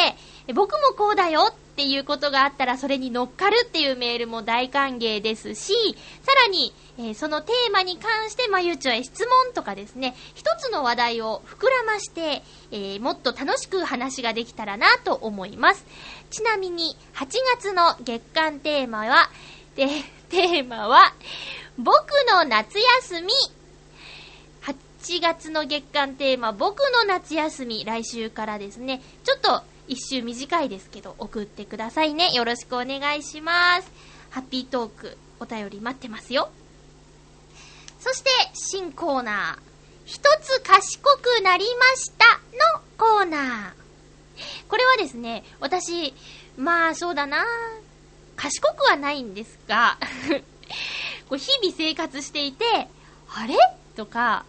[0.53, 5.73] 僕もこうだよっていうことがあったらそれに乗っかるっていうメールも大歓迎ですし、
[6.21, 15.85] さらに、えー、そのテーマに関してまゆちょへ質問とかですね、一つの話題を膨らまして、えー、もっと楽しく話ができたらなと思います。
[16.33, 19.29] ちなみに、8月の月間テーマは、
[19.75, 19.87] で、
[20.29, 21.13] テーマは、
[21.77, 23.31] 僕の夏休み
[25.03, 32.31] 7月の月間テーマ、僕の夏休み、来週からですね、ちょっと一周短いですけど、送ってくださいね。
[32.31, 33.91] よろしくお願いします。
[34.29, 36.49] ハッピートーク、お便り待ってますよ。
[37.99, 39.73] そして、新コーナー、
[40.05, 42.39] 一つ賢くなりました
[42.73, 43.82] のコーナー。
[44.67, 46.13] これはですね、私、
[46.57, 47.43] まあそうだな
[48.35, 49.97] 賢くはないんですが
[51.29, 52.65] こう日々生活していて、
[53.35, 53.55] あれ？
[53.95, 54.45] とか、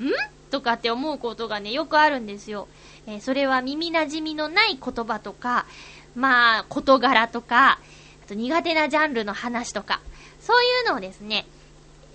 [0.00, 0.10] ん？
[0.50, 2.68] とかって思うことがね、よくあるんですよ。
[3.06, 5.66] えー、それは耳馴染みのない言葉とか、
[6.14, 7.78] まあ、事柄とか、
[8.24, 10.00] あと苦手なジャンルの話とか、
[10.40, 11.46] そういうのをですね、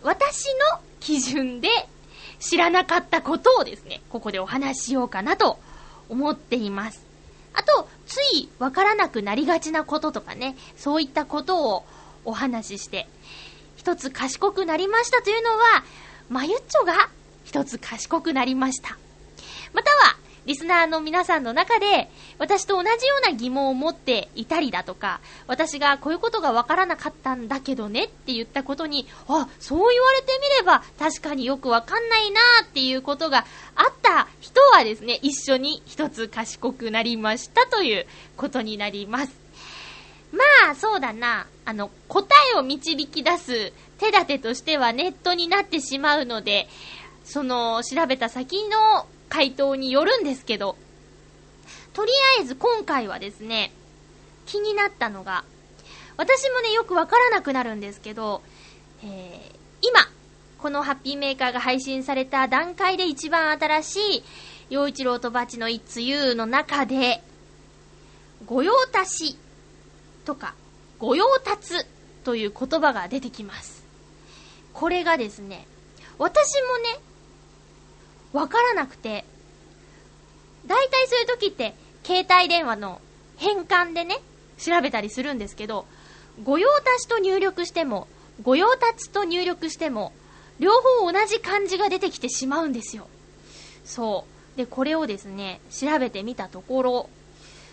[0.04, 1.70] 私の基準で
[2.40, 5.60] 知らなかったことをですね、ここでお話ししようかなと
[6.08, 7.09] 思っています。
[7.54, 11.86] あと、ついわからなくなりがちなこととかね、そういったことを
[12.26, 13.08] お話しして、
[13.76, 15.84] 一つ賢くなりましたというのは、
[16.30, 17.10] まゆっちょが
[17.44, 18.98] 一つ賢くなりました。
[19.74, 20.18] または、
[20.50, 22.10] リスナーの皆さんの中で、
[22.40, 39.40] 私と同じような疑問を持っていたりだとか、私がこういうことがわからなかったんだけどねって言ったことに、あ、そう言われてみれば確かによくわかんないなっていうことがあった人はですね、一緒に一つ賢くなりましたということになります。
[40.32, 41.46] まあ、そうだな。
[41.66, 46.68] あの、答えを導き出す手立てとしてはネットになってしまうので、
[47.24, 50.76] その、調べた先の回答によるんですけど、
[51.94, 53.72] とりあえず今回はですね、
[54.46, 55.46] 気になったのが、
[56.18, 58.42] 私もね、よくわからなくなるんですけど、
[59.04, 60.02] えー、今、
[60.58, 64.24] このハッピーメーカーが配信された段階で一番新しい、
[64.70, 67.24] 陽一郎とバチの一通の中で、
[68.46, 69.38] 御用達
[70.26, 70.56] とか、
[71.00, 71.86] 御用達
[72.24, 73.84] という言葉が出てきます。
[74.74, 75.68] これがですね、
[76.18, 77.00] 私もね、
[78.34, 79.26] わからなくて、
[80.66, 83.02] 大体そういう時って、携帯電話の
[83.38, 84.20] 変換でね、
[84.58, 85.86] 調べたりするんですけど、
[86.44, 88.08] 御用達と入力しても、
[88.44, 90.14] 御用達と入力しても、
[90.60, 93.08] 両方同じ漢字が出てきてしまうんですよ。
[93.86, 94.58] そう。
[94.58, 97.10] で、これをですね、調べてみたところ、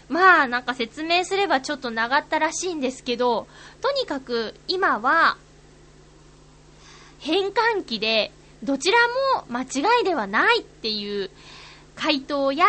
[0.08, 3.48] まあ、なんか説明すればちょっと長ったらしいんですけど、
[3.80, 5.36] とにかく今は、
[7.18, 8.30] 変換器で
[8.66, 8.98] どちら
[9.38, 11.30] も間違いではないっていう
[11.94, 12.66] 回答や、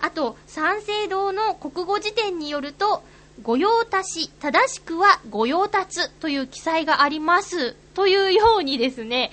[0.00, 3.02] あと、三省堂の国語辞典によると、
[3.42, 7.72] 御用達、正しくは御用達という記載があります。
[7.94, 9.32] というようにですね、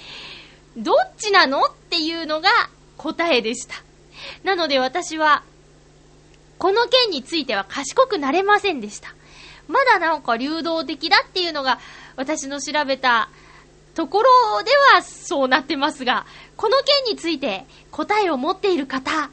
[0.76, 2.50] どっちなのっていうのが
[2.98, 3.76] 答えでした。
[4.43, 5.43] なので私は、
[6.58, 9.13] この件については賢くなれませんでした。
[9.67, 11.80] まだなんか流動的だっていうのが
[12.15, 13.30] 私の調べた
[14.00, 19.30] ところではそうなってますが、この件について答えを持っている方、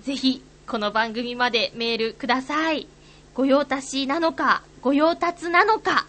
[0.00, 2.88] ぜひ、この番組までメールください。
[3.34, 6.08] 御用達なのか、御用達なのか、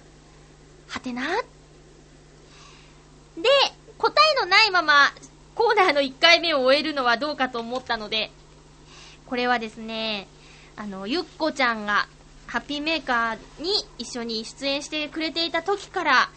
[0.87, 1.21] はてな。
[1.21, 1.43] で、
[3.99, 5.13] 答えのないまま、
[5.53, 8.31] コーナーの1回目を終えるのはどうかと思ったので、
[9.27, 10.27] これはですね、
[10.75, 12.07] あの、ゆっこちゃんが
[12.49, 16.29] ハッピーメーカーに一緒に出演してくれていた時から、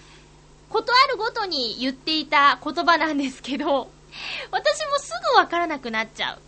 [0.69, 3.91] ことあるごとに言っていた言葉なんですけど、
[4.53, 6.39] 私もすぐわからなくなっちゃう。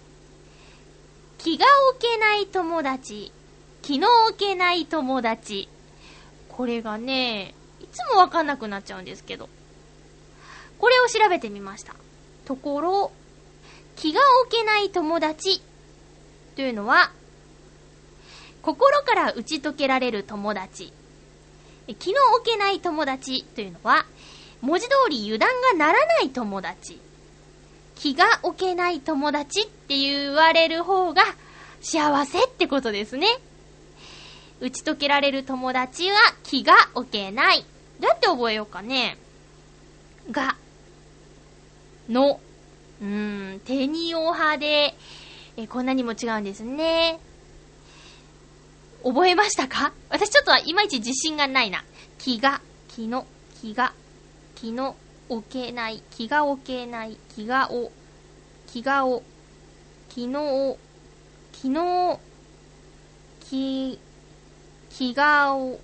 [1.38, 3.33] 気が置けない友達、
[3.81, 5.70] 気の置けない友達。
[6.50, 9.48] これがね、いつもわかんなくなっちゃうんですけど。
[10.79, 11.94] これを調べてみました。
[12.44, 13.12] ところ、
[13.96, 15.62] 気が置けない友達
[16.55, 17.12] というのは、
[18.64, 20.90] 心から打ち解けられる友達。
[21.98, 24.07] 気の置けない友達というのは、
[24.62, 26.98] 文字通り油断がならない友達。
[27.94, 31.24] 気が置けない友達って言われる方が
[31.83, 33.27] 幸せってことですね。
[34.61, 37.66] 打ち解けられる友達は気が置けない。
[38.00, 39.18] どうやって覚えようかね。
[40.31, 40.57] が、
[42.09, 42.40] の、
[43.03, 44.94] うーん、手に用派で、
[45.59, 47.20] え、こんなにも違うんですね。
[49.04, 49.92] 覚えましたか？
[50.08, 51.84] 私ちょっとはいまいち自信がないな。
[52.18, 53.26] 気が、気の、
[53.60, 53.92] 気が、
[54.54, 54.96] 気の
[55.28, 57.92] 置けない、気が置けない、気がお、
[58.66, 59.22] 気がお、
[60.08, 60.78] 気の
[61.52, 62.18] 気の
[63.48, 63.98] 気、
[64.90, 65.78] 気がお、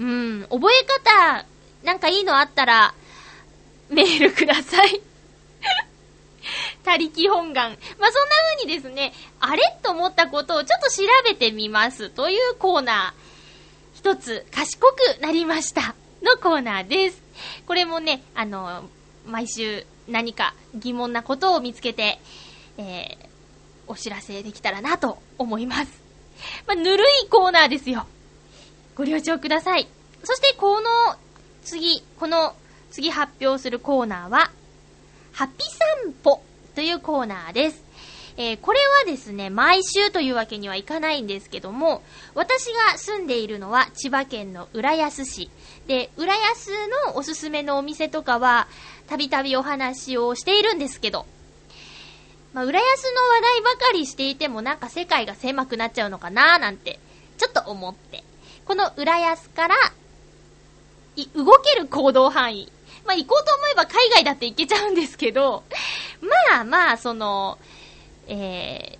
[0.00, 1.46] うん、覚え方、
[1.84, 2.94] なんかいいのあったら、
[3.88, 5.00] メールください。
[6.90, 7.70] 他力本願。
[7.98, 13.96] まあ、そんな風にですね、あれと思ったことをちょっと調べてみますというコーナー。
[13.96, 17.22] 一つ賢くなりましたのコーナーです。
[17.66, 18.88] これもね、あの、
[19.24, 22.18] 毎週何か疑問なことを見つけて、
[22.76, 23.26] えー、
[23.86, 26.02] お知らせできたらなと思います。
[26.66, 28.06] まあ、ぬるいコーナーですよ。
[28.96, 29.86] ご了承ください。
[30.24, 30.88] そして、この
[31.62, 32.56] 次、この
[32.90, 34.50] 次発表するコーナーは、
[35.32, 35.64] ハピ
[36.04, 36.42] 散歩
[36.74, 37.84] というコーナーです。
[38.36, 42.02] えー、これはですね、毎週というわけにはいかないんですけども、
[42.34, 45.50] 私が住んでいるのは千葉県の浦安市。
[45.86, 46.70] で、浦安
[47.06, 48.68] のおすすめのお店とかは、
[49.08, 51.26] たびたびお話をしているんですけど、
[52.52, 56.98] まあ、浦安の話題ばかりしていてもなんか世界が狭くなっちゃうのかなーなんて、
[57.36, 58.24] ちょっと思って。
[58.64, 59.76] この浦安から、
[61.34, 62.72] 動ける行動範囲。
[63.04, 65.64] まあ、行こうと思えば海外だって行けちゃうんですけど、
[66.52, 67.58] まあまあ、その、
[68.28, 68.98] え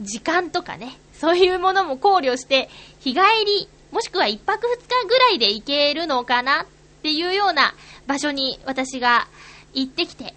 [0.00, 2.68] ー、時間とかね、そういうものも考慮して、
[3.00, 6.66] 日帰り、もしくは一泊二日ぐらいで行けるのかなっ
[7.02, 7.74] ていうような
[8.06, 9.28] 場所に私が
[9.74, 10.34] 行ってきて、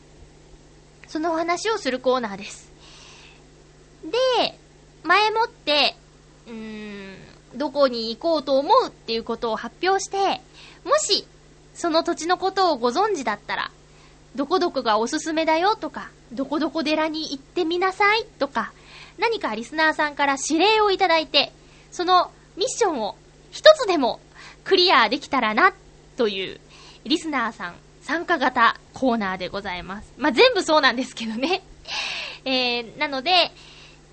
[1.08, 2.72] そのお話をするコーナーです。
[4.04, 4.58] で、
[5.04, 5.96] 前もって、
[6.48, 7.16] うーん、
[7.56, 10.18] どこに行こうと思うっていうことを発表して、
[10.84, 11.26] もし、
[11.76, 13.72] その土地のことをご存知だったら、
[14.36, 18.74] どこどこがおすすめだよとか、どこどこ寺に行ってみなさいとか、
[19.18, 21.52] 何かリスナーさんから指令をいただいて、
[21.92, 23.16] そのミッションを
[23.52, 24.20] 一つでも
[24.64, 25.74] クリアできたらな、
[26.18, 26.60] という
[27.04, 30.14] リスナーさん参加型コーナーでございます。
[30.18, 31.64] まあ、全部そうなんですけどね。
[32.46, 33.52] えー、なので、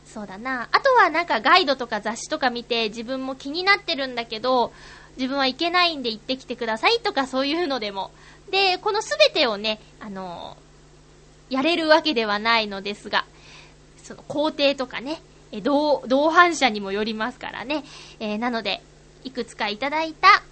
[0.07, 0.69] そうだな。
[0.73, 4.73] あとはなんかガイドとか雑誌とか見て自分も気になってるんだけど、
[5.17, 8.11] 自分は行けないんで行ってきてくださいとかそういうのでも
[8.53, 13.25] で、このすべてをね、あのー、やれるわけではないのですが、
[14.03, 17.83] その工程とかね、え同、同伴者にもよりますからね。
[18.21, 18.83] えー、なので、
[19.25, 20.43] いくつかいただいた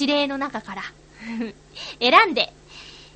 [0.00, 0.82] 指令の中から
[2.00, 2.52] 選んで、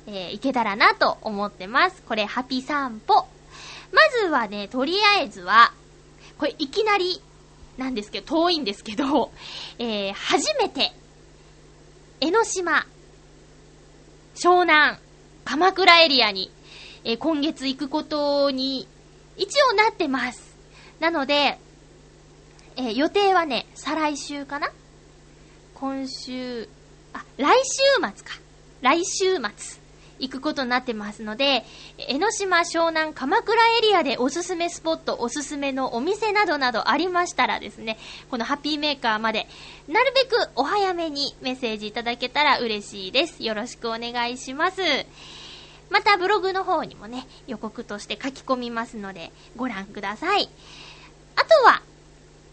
[0.05, 2.03] えー、いけたらなと思ってます。
[2.03, 3.25] これ、ハピ散歩。
[3.91, 5.73] まずはね、とりあえずは、
[6.37, 7.19] これいきなり
[7.81, 9.31] なんですけど、遠いんですけど、
[9.79, 10.93] えー、初めて、
[12.19, 12.85] 江ノ島、
[14.35, 14.99] 湘南、
[15.43, 16.51] 鎌倉エリアに、
[17.03, 18.87] えー、今月行くことに、
[19.35, 20.55] 一応なってます。
[20.99, 21.57] なので、
[22.75, 24.71] えー、予定はね、再来週かな？
[25.73, 26.69] 今週、
[27.13, 28.39] あ、来週末か。
[28.81, 29.80] 来週末。
[30.21, 31.65] 行くことになってますので、
[31.97, 37.97] 江ノ島、湘南、鎌倉エリアでおすすめスポット、おすすめのお店などなどありましたらですね、
[38.29, 39.47] このハッピーメーカーまで、
[39.87, 43.43] なるべくお早めにメッセージいただけたら嬉しいです。
[43.43, 44.81] よろしくお願いします。
[45.89, 50.49] またブログの方にもね、予告として書き込みますので、ご覧ください。
[51.35, 51.81] あとは、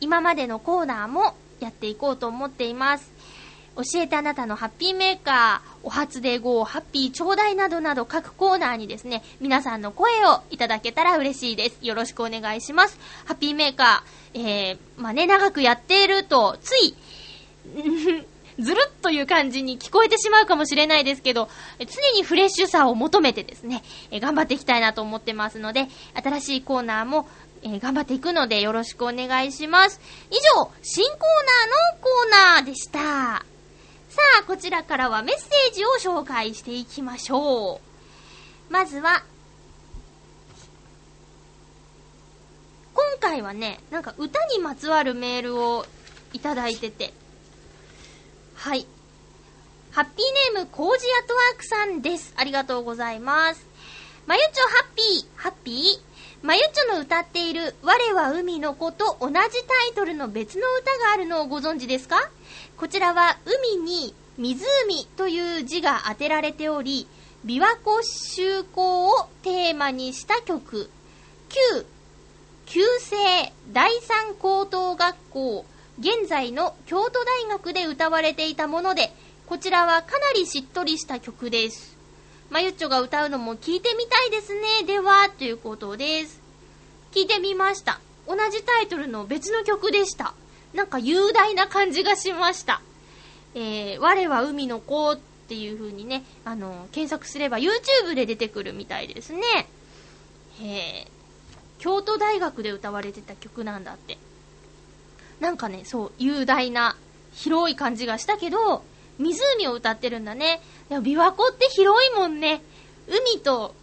[0.00, 3.17] 今までのコーナーもやっていこうと思っています。
[3.78, 11.78] 教えてあなたのハッピーメーカー、お初で GO、ハッピーちょうだいなどなど各コーナーにですね、皆さんの声をいただけたら嬉しいです。
[11.82, 12.98] よろしくお願いします。
[13.24, 16.96] ハッピーメーカー、えー、まあね、長くやっていると、つい、
[18.58, 21.48] ずるっという感じに聞こえてしまうかもしれないですけど、
[21.78, 21.86] 常
[22.18, 25.86] にフレッシュさを求めてですね、え頑張っていきたいなと思ってますので、
[26.20, 27.28] 新しいコーナーも、
[27.62, 30.00] え、頑張っていくのでよろしくお願いします。
[30.30, 33.57] 以上、新コーナーのコーナーでした。
[34.08, 37.80] さあ、こちらからはメッセージを紹介していきましょ
[38.70, 38.72] う。
[38.72, 39.22] まずは、
[42.94, 45.84] 今回はね、なんか歌にまつわるメールを
[46.32, 47.12] いただいてて、
[48.54, 48.86] はい。
[49.92, 52.32] ハッピーネーム、コージアトワークさんです。
[52.36, 53.66] ありがとうございます。
[54.26, 56.46] まゆちょハッピー、ハッピー？
[56.46, 59.42] まゆっちょの歌っている我は海の子と同じタ
[59.90, 62.30] イトルの別の歌があるのをご存知ですか？
[62.78, 67.08] こちらは海に湖という字が当てられており、
[67.44, 70.88] 琵琶湖修行をテーマにした曲、
[71.48, 71.86] 旧、
[72.66, 73.16] 旧制
[73.72, 75.66] 第三高等学校、
[75.98, 79.12] 現在の京都大学で歌われていたもので、
[79.46, 81.96] こちらはかなりしっとりした曲です。
[82.48, 84.84] まゆっちょが歌うのも聞いてみたいですね。
[84.86, 86.40] では、ということです。
[87.12, 87.98] 聞いてみました。
[88.28, 90.32] 同じタイトルの別の曲でした。
[90.78, 92.80] なんか雄大な感じがしました。
[93.56, 95.18] えー、我は海の子っ
[95.48, 99.42] ていう風にね、あの、検索すれば YouTube で出てくるみたいですね。
[100.60, 101.08] へえ、
[101.80, 104.18] 京都大学で歌われてた曲なんだって。
[105.40, 106.96] なんかね、そう、雄大な、
[107.34, 108.84] 広い感じがしたけど、
[109.18, 110.60] 湖を歌ってるんだね。
[110.88, 112.62] でも琵琶湖って広いもんね。
[113.08, 113.74] 海と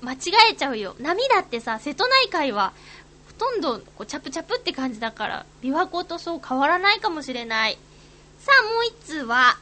[0.00, 0.16] 間違
[0.52, 0.96] えちゃうよ。
[1.00, 2.72] 波だってさ、瀬戸内海は、
[3.40, 7.78] とんどこうチャプチャプって感じだから、琵琶湖とそう変わらないかもしれない。
[8.38, 9.56] さあ、もう一通は、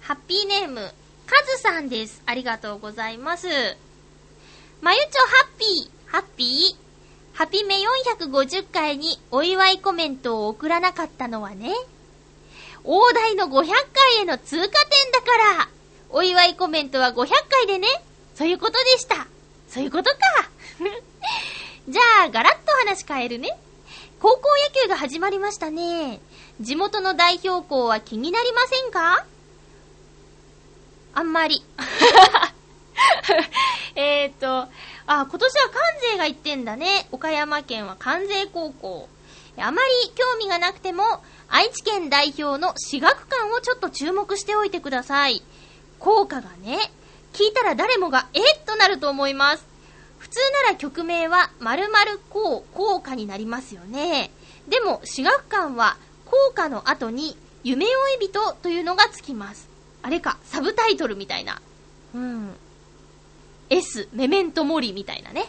[0.00, 0.80] ハッピーネーム、
[1.26, 2.22] カズさんです。
[2.24, 3.46] ありがとうございます。
[4.80, 6.76] まゆちょハッピー、ハッピー？
[7.34, 7.76] ハピメ
[8.18, 11.72] 450回にお祝いコメントを送らなかったのはね、
[12.82, 15.68] 大台の500回への通過点だから、
[16.08, 17.86] お祝いコメントは500回でね、
[18.34, 19.26] そういうことでした。
[19.68, 20.16] そういうことか。
[21.88, 23.58] じゃあ、ガラッと話変えるね。
[24.20, 24.42] 高校
[24.74, 26.20] 野球が始まりましたね。
[26.60, 29.24] 地元の代表校は気になりませんか？
[31.14, 31.64] あんまり。
[33.96, 34.68] えっと、
[35.06, 35.80] あ、今年は関
[36.12, 37.08] 西が行ってんだね。
[37.10, 39.08] 岡山県は関西高校。
[39.56, 45.42] あまり興味がなくても、愛知県代表の私学館をちょっと注目しておいてください。
[45.98, 46.92] 効果がね、
[47.32, 48.64] 聞いたら誰もがえっ？
[48.66, 49.66] となると思います。
[50.18, 54.30] 普通なら曲名は〇〇効、効果になりますよね。
[54.68, 57.88] でも、私学館は効果の後に、夢追
[58.22, 59.68] い人というのがつきます。
[60.02, 61.60] あれか、サブタイトルみたいな。
[62.14, 62.54] うん。
[63.70, 65.46] S、メメントモリみたいなね。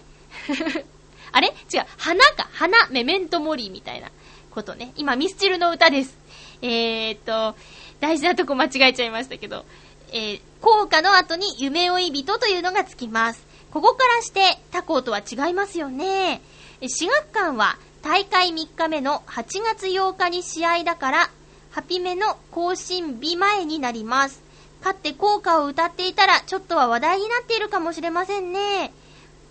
[1.32, 1.48] あれ？
[1.48, 4.10] 違う、花か、花、メメントモリみたいな
[4.52, 4.94] ことね。
[4.96, 6.18] 今、ミスチルの歌です。
[6.62, 7.56] えー、っと、
[8.00, 9.66] 大事なとこ間違えちゃいましたけど、
[10.12, 13.49] えー、効果の後に夢追い人というのがつきます。
[13.72, 14.42] ここからして
[14.72, 16.42] 他校とは違いますよね。
[16.82, 21.30] 私学館は大会3日目の8月8日に試合だから、
[21.72, 24.42] ハピメの更新日前になります。
[24.82, 28.92] 勝って効果を歌っていたら、ちょっとは話題になっているかもしれませんね。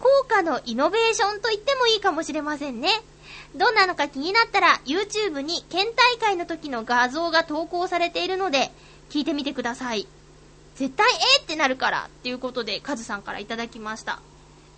[0.01, 2.89] 効果のイノベーションと言ってもいいかもしれませんね。
[3.55, 8.73] どんなのか気になったら、YouTube に県大会の時の画像が投稿されているので、
[9.11, 10.09] 聞いてみてください。
[10.79, 11.07] 絶対
[11.37, 14.21] えーってなるから、っていうことで、カズさんからいただきました。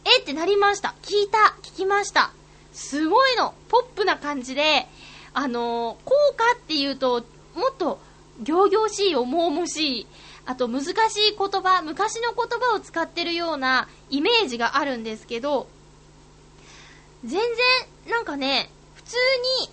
[0.06, 0.94] えってなりました。
[1.02, 1.54] 聞いた。
[1.60, 2.32] 聞きました。
[2.72, 3.52] すごいの。
[3.68, 4.86] ポップな感じで、
[5.34, 7.22] あのー、効果っていうと、
[7.54, 8.00] もっと、
[8.42, 10.06] 行々しい、重々しい、
[10.46, 10.94] あと難しい
[11.38, 15.68] 言葉、昔の言葉を使ってるようなイメージがあるんですけど、
[17.22, 19.16] 全然、なんかね、普通
[19.68, 19.70] に、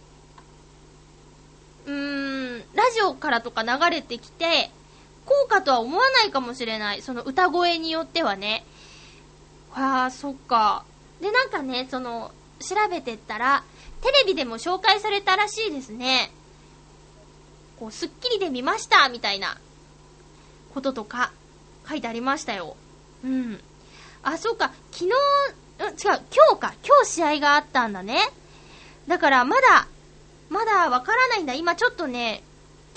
[1.86, 4.72] うーん、ラジオからとか流れてきて、
[5.28, 7.02] 効果とは思わないかもしれない。
[7.02, 8.66] その歌声によってはね。
[9.76, 10.86] わあ、そっか。
[11.22, 13.64] で、なんかね、その、調べてったら、
[14.02, 16.32] テレビでも紹介されたらしいですね。
[17.78, 19.58] こう、スッキリで見ました、みたいな、
[20.74, 21.32] こととか、
[21.88, 22.78] 書いてありましたよ。
[23.24, 23.62] うん。
[24.24, 25.12] あ、そうか、昨日、
[25.80, 26.16] うん、違う、今
[26.56, 28.30] 日か、今日試合があったんだね。
[29.08, 29.88] だから、まだ、
[30.50, 31.54] まだわからないんだ。
[31.54, 32.44] 今ちょっとね、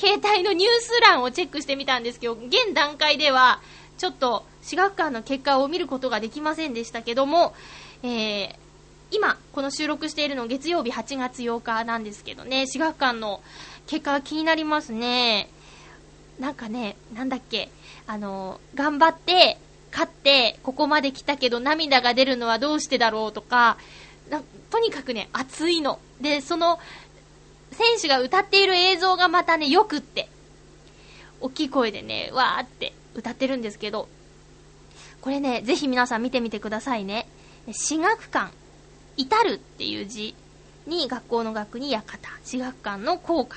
[0.01, 3.61] 携帯のニュース欄をチェックしてみたんですけど、現段階では、
[3.99, 7.55] ちょっと、私学館の結果を見ることができませんでしたけども、
[8.03, 8.57] えー、
[9.11, 13.43] 今、この収録しているの月曜日8月8日なんですけどね、私学館の
[13.87, 15.51] 結果が気になりますね。
[16.39, 17.69] なんかね、なんだっけ、
[18.07, 19.59] あの、頑張って、
[19.93, 23.77] 勝って、ここまで来たけど涙が出るのはどうしてだろうとか、
[24.71, 25.99] とにかくね、熱いの。
[26.21, 26.79] で、その、
[27.81, 30.29] 選手が歌っている映像がまたね、よくって、
[31.41, 34.09] 大きい声でね、わーって歌ってるんですけど、
[35.23, 37.27] これね、ぜひ皆さん見てみてくださいね。
[37.67, 38.53] 私学館
[39.17, 40.35] 至るっていう字
[40.87, 43.57] に学校の学に館、私学館の校歌、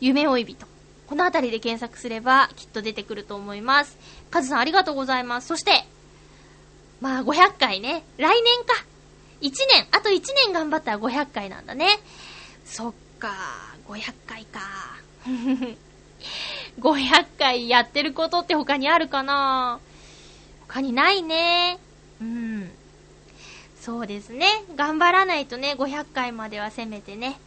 [0.00, 0.66] 夢追い人。
[1.06, 3.96] この辺りで検索すればきっと出てくると思います。
[4.30, 5.48] カズさんありがとうございます。
[5.48, 5.84] そして、
[7.00, 8.84] まあ500回ね、来年か。
[9.40, 11.88] 1年、あと1年頑張ったら500回なんだね。
[12.64, 13.30] そっか、
[13.86, 14.60] 500回か。
[16.80, 19.78] 500回やってることって他にあるかな？
[20.66, 21.78] 他にないね。
[22.20, 22.70] うん。
[23.80, 24.46] そうですね。
[24.74, 27.38] 頑張らないとね、500回まではせめてね。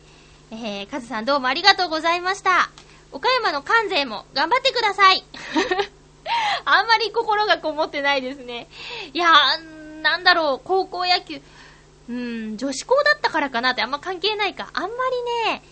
[0.52, 2.70] えー、カズさんどうもありがとうございました。
[3.12, 5.24] 岡山の関税も頑張ってください。
[6.66, 8.68] あんまり心がこもってないですね。
[9.14, 11.42] いやー、なんだろう、高校野球、
[12.10, 14.70] うん、女子校だったからかなってあんま関係ないか。
[14.74, 15.64] あんまりね、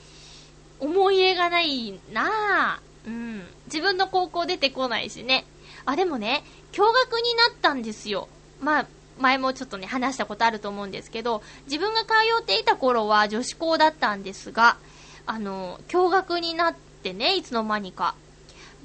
[0.80, 3.08] 思い入れがないなぁ。
[3.08, 3.44] うん。
[3.66, 5.46] 自分の高校出てこないしね。
[5.86, 8.30] あ、でもね、驚愕になったんですよ。
[8.62, 8.88] まあ、
[9.20, 14.78] 前もちょっとね、話したことあると思うんですけど、自分が通っていた頃は女子校だったんですが、
[15.26, 18.16] あの、驚愕になってね、いつの間にか。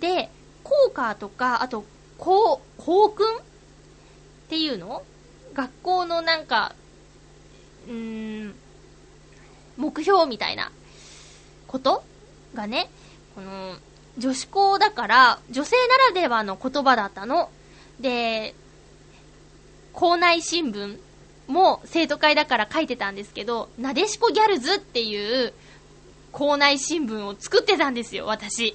[0.00, 0.30] で、
[0.64, 1.84] 校歌とか、あと、
[2.18, 3.40] 校、校訓っ
[4.48, 5.02] ていうの？
[5.54, 6.74] 学校のなんか、
[7.86, 8.54] うーん、
[9.76, 10.70] 目標みたいな
[11.66, 12.04] こと？
[12.54, 12.88] がね、
[13.34, 13.76] この、
[14.18, 17.50] 女子校だから、女性ならではの言葉だったの。
[18.00, 18.54] で、
[19.92, 20.98] 校内新聞
[21.46, 25.52] も生徒会だから書いてたんですけど、なでしこギャルズっていう
[26.32, 28.74] 校内新聞を作ってたんですよ、私。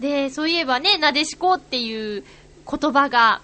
[0.00, 2.24] で、そういえばね、なでしこっていう
[2.70, 3.42] 言葉が、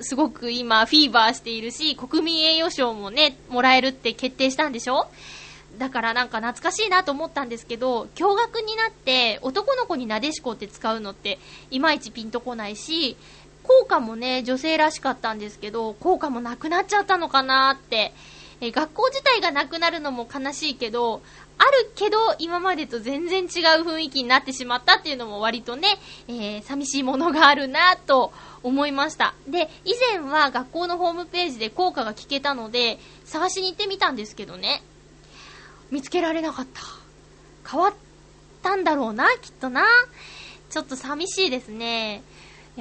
[0.00, 5.08] すごく今、フィーバーしているし、国民栄誉賞もね、もらえるって決定したんでしょ？
[5.78, 11.38] だからなんか懐かしいなと思ったんですけど、驚愕になって、男の子になでしこって使うのって、
[11.70, 13.16] いまいちピンとこないし、
[13.62, 18.12] 効果もね、女性らしかったんですけど、効果もなくなっちゃったのかなって、
[18.62, 21.22] え学校自体がなくなるのも悲しいけど、
[21.62, 23.48] あるけど、今までと全然違う
[23.84, 28.32] 雰囲気になってしまったっていうのも割とね、えー、寂しいものがあるなと
[28.62, 29.34] 思いました。
[29.46, 34.82] で、以前は学校のホームページで効果が聞けたので、探しに行ってみたんですけどね、
[35.90, 36.80] 見つけられなかった。
[37.70, 37.94] 変わっ
[38.62, 39.84] たんだろうな、きっとな。
[40.70, 42.22] ちょっと寂しいですね。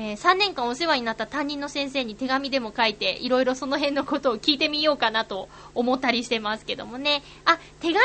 [0.01, 7.21] えー、3年間お世話になった担任の先生に手紙でも書いて、いろいろその辺のことを聞いてみようかなと思ったりしてますけどもね。
[7.43, 8.01] あ、手紙とい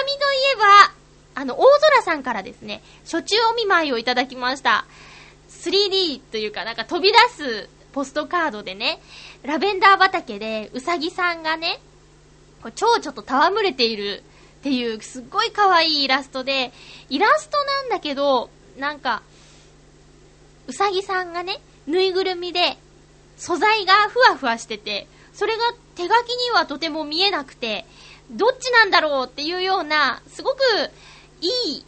[0.54, 0.92] えば、
[1.36, 4.86] あの、大空さんからですね、初中お見舞いをいただきました。
[5.50, 9.00] 3D というか、なんか飛び出すポストカードでね、
[9.44, 11.78] ラベンダー畑でうさぎさんがね、
[12.74, 14.24] 超ちょっと戯れている
[14.58, 16.72] っていうすっごい可愛いイラストで、
[17.08, 19.22] イラストなんだけど、なんか、
[20.66, 22.76] うさぎさんがね、ぬいぐるみで、
[23.36, 25.62] 素材がふわふわしてて、それが
[25.94, 27.84] 手書きにはとても見えなくて、
[28.30, 30.60] どっちなんだろうっていうような、すごく
[31.40, 31.84] いい、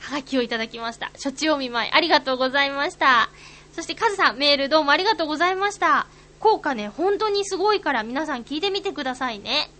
[0.00, 1.10] はがきをいただきました。
[1.22, 3.30] 処置お見舞い、ありがとうございました。
[3.74, 6.06] そして、カズさん、メールどうもありがとうございました。
[6.40, 9.70] 効果ね、本当にすごいから皆さん聞いてみてくださいね。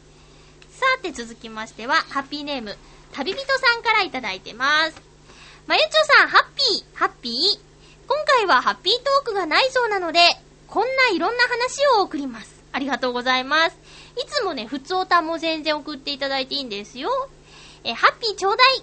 [0.71, 2.77] さて続きましては、ハッピーネーム、
[3.13, 5.01] 旅人さんからいただいてます。
[5.67, 7.74] まゆちょさん、ハッピー、ハッピー。
[8.07, 10.21] 今回はハッピートークがないそうなので、
[10.69, 12.63] こんないろんな話を送ります。
[12.73, 13.77] ありがとうございます。
[14.17, 17.11] いつもね、普通歌も全然送っていただいていいんですよ。
[17.85, 18.83] え、ハッピーちょうだい。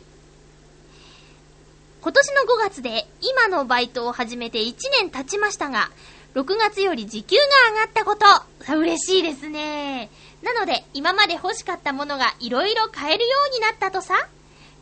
[2.02, 5.92] 今年の5月で今のバイトを始めて1年経ちましたが、
[6.34, 7.44] 6月より時給が
[7.74, 10.10] 上がったこと、嬉しいですね。
[10.42, 14.28] なので、今まで欲しかったものが色々買えるようになったとさ。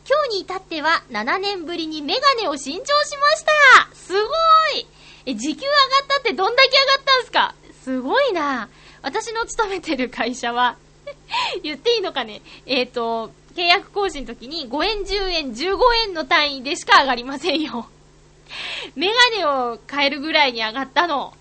[0.08, 3.45] 今日に至っては7年ぶりにメガネを新調しまし
[3.89, 4.20] たすご
[4.78, 4.88] い
[5.26, 5.74] え、時給上が
[6.04, 7.56] ったってどんだけ上がったんすか？
[7.84, 8.70] すごいな
[9.02, 10.78] 私の勤めてる会社は
[11.64, 12.41] 言っていいのかね？
[12.66, 15.78] えっ、ー、と、契約更新の時に5円、10円、15
[16.08, 17.89] 円の単位でしか上がりませんよ。
[18.95, 21.34] メガネを買えるぐらいに上がったの。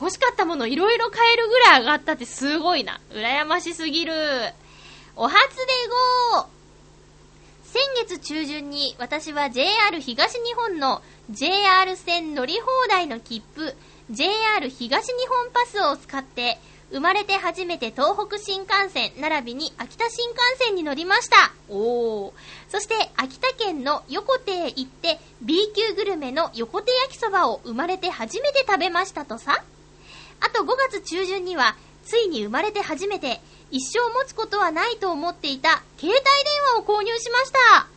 [0.00, 3.00] 欲しかったものいろいろ買えるぐらい上がったってすごいな。
[3.10, 4.12] 羨ましすぎる。
[5.14, 5.62] お初で
[6.32, 6.46] ごー
[8.22, 13.74] 中旬に私は JR 東日本の JR 線乗り放題の切符
[14.10, 16.58] JR 東日本パスを使って
[16.92, 21.52] 生まれて初めて東北新幹線並びに秋田新幹線に乗りました。
[21.68, 22.32] おー。
[22.68, 29.64] そして秋田県の横手へ行って B 級グルメの横手焼きそばを生まれて初めて食べましたとさ。
[30.40, 36.22] あと5月中旬にはついに生まれて初めて一生持つことはないと思っていた携帯電
[36.76, 37.91] 話を購入しました。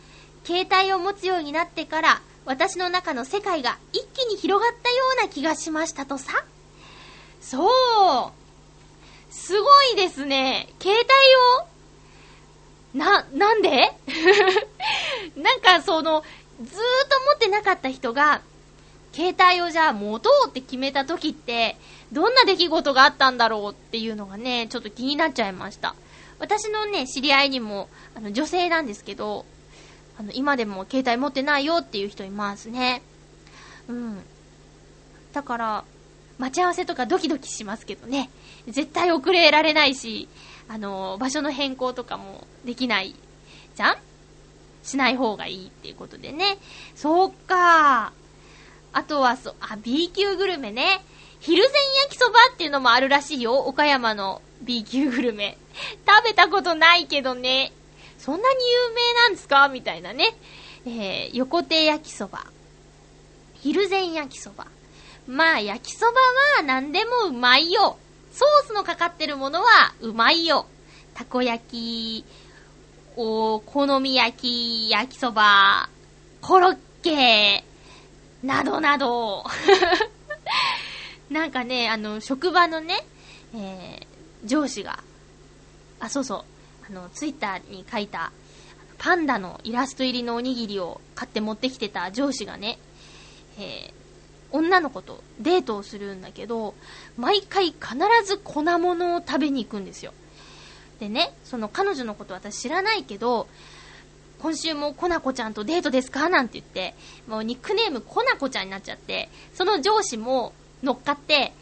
[0.46, 6.44] 携帯を持つようになってから、私の中の世界が一気に広がったような気がしましたとさ。
[7.40, 8.32] そう。
[9.34, 10.68] すごいですね。
[10.80, 10.96] 携
[12.94, 13.92] 帯を、な、なんで？
[15.34, 16.22] なんかその、
[16.62, 18.40] ずーっと持ってなかった人が、
[19.12, 21.76] 携帯をじゃあ持とうって決めた時って、
[22.12, 25.96] どんな出来事があったんだろうっていうのがね、ちょっと気になっちゃいました。
[26.38, 29.44] 私のね、知り合いにも、あの、女性なんですけど、
[30.18, 33.02] あの、今でも携帯持ってないよっていう人いますね。
[33.88, 34.22] うん。
[35.32, 35.84] だから、
[36.38, 38.30] 待ち合わせとかドキドキしますけどね。
[38.66, 40.28] 絶対遅れられないし、
[40.68, 43.14] あの、場所の変更とかもできない
[43.74, 43.96] じゃん？
[44.82, 46.58] しない方がいいっていうことでね。
[46.94, 48.12] そっか
[48.92, 51.02] あとはそ、あ、B 級グルメね。
[51.40, 51.72] 昼前
[52.04, 53.58] 焼きそばっていうのもあるらしいよ。
[53.58, 55.58] 岡山の B 級グルメ。
[56.06, 57.72] 食べたことないけどね。
[58.26, 59.68] そんなに有名なんですか？
[59.68, 60.36] みたいなね。
[60.84, 62.44] えー、横手焼きそば。
[63.54, 64.66] 昼前焼きそば。
[65.28, 66.12] まあ、焼きそば
[66.58, 67.98] は何でもうまいよ。
[68.32, 70.66] ソースのかかってるものはうまいよ。
[71.14, 71.64] たこ焼
[72.24, 72.24] き、
[73.16, 75.88] お好み焼き、焼きそば、
[76.40, 77.64] コロッケ、
[78.42, 79.44] などなど。
[81.30, 83.06] なんかね、あの、職場のね、
[83.54, 85.02] えー、上司が、
[86.00, 86.44] あ、そうそう、
[86.88, 88.32] あの、ツイッターに書いた、
[88.98, 92.78] パンダのイラスト入りのおにぎりを買って持ってきてた上司がね、
[93.58, 93.92] えー、
[94.52, 96.74] 女の子とデートをするんだけど、
[97.16, 97.76] 毎回必
[98.24, 100.14] ず粉物を食べに行くんですよ。
[101.00, 103.48] でね、その彼女のこと私知らないけど、
[104.38, 106.28] 今週もコナコちゃんとデートですか？
[106.28, 106.94] なんて言って、
[107.26, 111.52] もうニックネームコナコちゃんになっちゃって、その上司も乗っかって、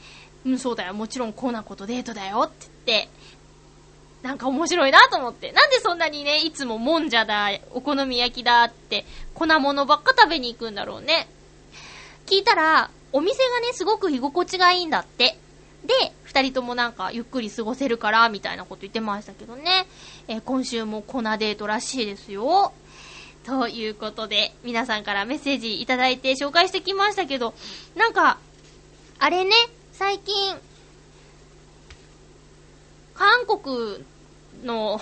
[0.44, 3.08] うん、そうだよ、もちろんコナコとデートだよって言って、
[4.24, 5.52] なんか面白いなと思って。
[5.52, 9.04] なんでそんなにね、いつももんじゃだ、お好み焼きだって、
[9.34, 11.28] 粉物ばっか食べに行くんだろうね。
[12.24, 15.38] 聞いたら、お店がね、すごく居心地がいいんだって。
[15.84, 19.86] で、二人ともなんかゆっくり過ごせるから、みたいなこと言ってましたけどね。
[20.26, 22.72] えー、今週も粉デートらしいですよ。
[23.44, 27.52] ということで、皆さんからメッセージいただいて紹介してきましたけど、
[27.94, 28.38] なんか、
[29.18, 29.52] あれね、
[29.92, 30.56] 最近、
[33.12, 34.02] 韓国
[34.64, 35.00] の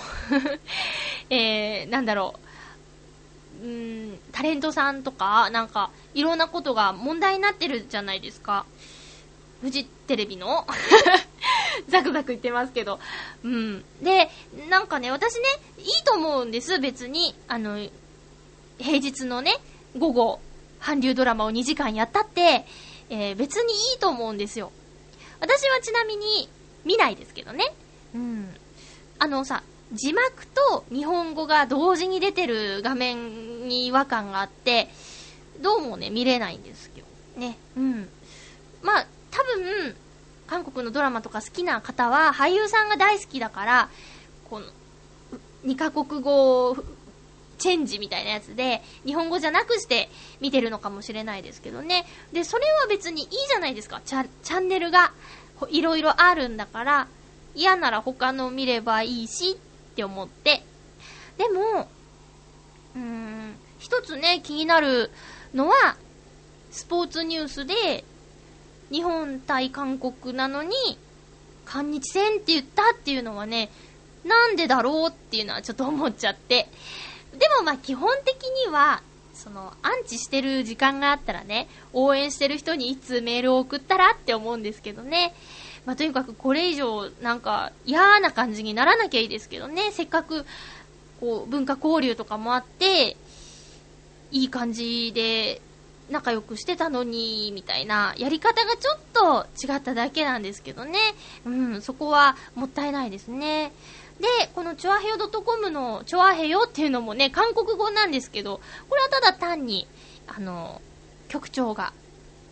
[1.29, 2.35] えー、なんだろ
[3.61, 8.65] う、うん、タレントさんとか、なんか、いろんなことが問題になってるじゃないですか。
[9.61, 10.67] フジテレビの
[11.87, 12.99] ザクザク言ってますけど。
[13.43, 13.85] うん。
[14.01, 14.29] で、
[14.69, 15.41] なんかね、私ね、
[15.77, 17.33] いいと思うんです、別に。
[17.47, 17.77] あの、
[18.77, 19.55] 平日のね、
[19.97, 20.41] 午後、
[20.81, 22.65] 韓流ドラマを2時間やったって、
[23.09, 24.71] えー、別にいいと思うんですよ。
[25.39, 26.49] 私はちなみに
[26.83, 27.73] 見ないですけどね。
[28.13, 28.53] うん。
[29.23, 29.63] あのさ、
[29.93, 34.89] 字幕と日本語が同時に出てる画面に違和感があって、
[35.61, 37.05] どうもね、見れないんですよ。
[37.37, 37.57] ね。
[37.77, 38.09] うん。
[38.81, 39.95] まあ、多分、
[40.45, 43.89] 韓国のドラマとか好きな方は、俳優さんが大好きだから、
[44.49, 44.65] この、
[45.63, 46.75] 2カ国語
[47.59, 50.09] チェンジみたいなやつで、日本語じゃなくして
[50.41, 52.05] 見てるのかもしれないですけどね。
[52.33, 54.01] で、それは別にいいじゃないですか。
[54.03, 55.13] チャチャンネルが
[55.69, 57.07] いろいろあるんだから、
[57.55, 60.63] 嫌なら他の見ればいいしって思って。
[61.37, 61.89] でも、
[62.95, 65.11] うーん、一つね、気になる
[65.53, 65.97] のは、
[66.71, 68.03] スポーツニュースで、
[68.91, 70.73] 日本対韓国なのに、
[71.65, 73.69] 韓日戦って言ったっていうのはね、
[74.23, 76.67] なんでだろうっていうのはちょっと思っちゃって。
[77.33, 79.01] でもまあ基本的には、
[79.33, 85.33] その、アンチしてる時間があったらね、応援してる人にいつメールを送ったらって思うんですけどね。
[85.85, 89.91] まあ、とにかくこれ以上、なんか、嫌な感じにならなきゃいいですけどね。
[89.91, 90.45] せっかく、
[91.19, 93.17] こう、文化交流とかもあって、
[94.31, 95.61] いい感じで、
[96.09, 100.99] 仲良くしてたのに、みたいな、やり方がちょっと違っただけなんですけどね。
[101.45, 103.71] うん、そこはもったいないですね。
[104.19, 109.87] で、このチョアヘヨ .com のチョアヘヨっていうのもね、韓国語なんですけど、これはただ単に、
[110.27, 110.81] あの、
[111.29, 111.93] 局長が、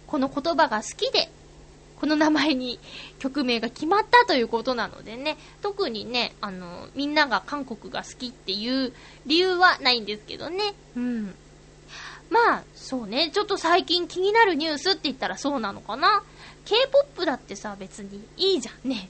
[0.08, 1.30] この言葉が好きで、
[2.02, 2.80] この名前に
[3.20, 8.92] 曲名が決まったということなのでね、特にね、あの、みんなが韓国が好きっていう
[9.28, 10.74] 理由はないんですけどね。
[10.96, 11.36] うん。
[12.32, 16.24] まあ、そうね、ちょっと最近気になるニュースって言ったらそうなのかな。
[16.66, 19.08] K-POP だってさ、別にいいじゃんね。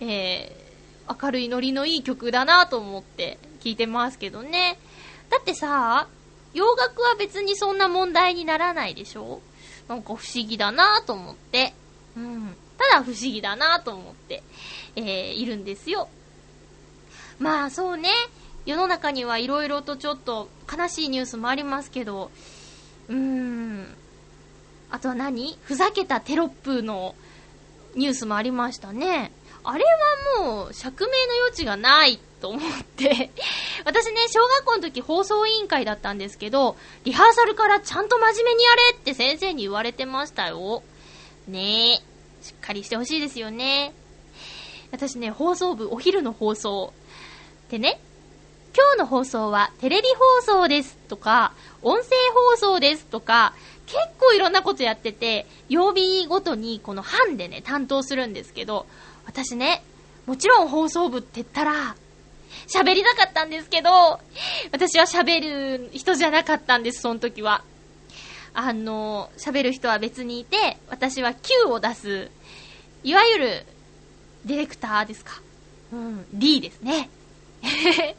[0.00, 4.76] えー、明るいノリのいい曲だなと思って聞いてますけどね。
[5.30, 6.08] だってさ、
[6.52, 9.40] 洋楽は別にそんな問題にならないでしょ？
[9.86, 11.74] なんか不思議だなと思って。
[12.16, 12.56] うん。
[12.78, 14.42] ただ不思議だなと思って、
[14.96, 16.08] えー、いるんですよ。
[17.38, 18.10] まあそうね、
[18.66, 22.30] 世の中にはいろいろとちょっと悲しいニュースもありますけど、
[23.08, 23.94] うーん。
[24.90, 25.58] あとは何？
[25.62, 27.14] ふざけたテロップの
[27.96, 29.32] ニュースもありましたね。
[29.64, 29.84] あれ
[30.38, 33.30] はもう、釈明の余地がないと思って
[33.86, 40.82] 私ね、小学校の時放送委員会だったんですけど、リハーサルからちゃんと真面目にやれって先生に言われてましたよ。
[41.48, 41.96] ねえ。
[42.42, 43.92] しっかりしてほしいですよね。
[44.90, 46.92] 私ね、放送部、お昼の放送。
[47.70, 48.00] でね、
[48.76, 50.08] 今日の放送はテレビ
[50.42, 52.10] 放送ですとか、音声
[52.50, 53.54] 放送ですとか、
[53.86, 58.86] 結構いろんなことやってて、曜日ごとにこの班でね、担当するんですけど、
[59.26, 59.82] 私ね、
[60.26, 61.96] もちろん放送部って言ったら、
[62.66, 64.18] 喋りたかったんですけど、
[64.72, 67.62] 私は喋る人じゃなかったんです、その時は。
[68.54, 72.30] あの、喋る人は別にいて、私は Q を出す、
[73.02, 73.66] いわゆる、
[74.44, 75.42] ディレクターですか。
[75.92, 77.10] うん、D ですね。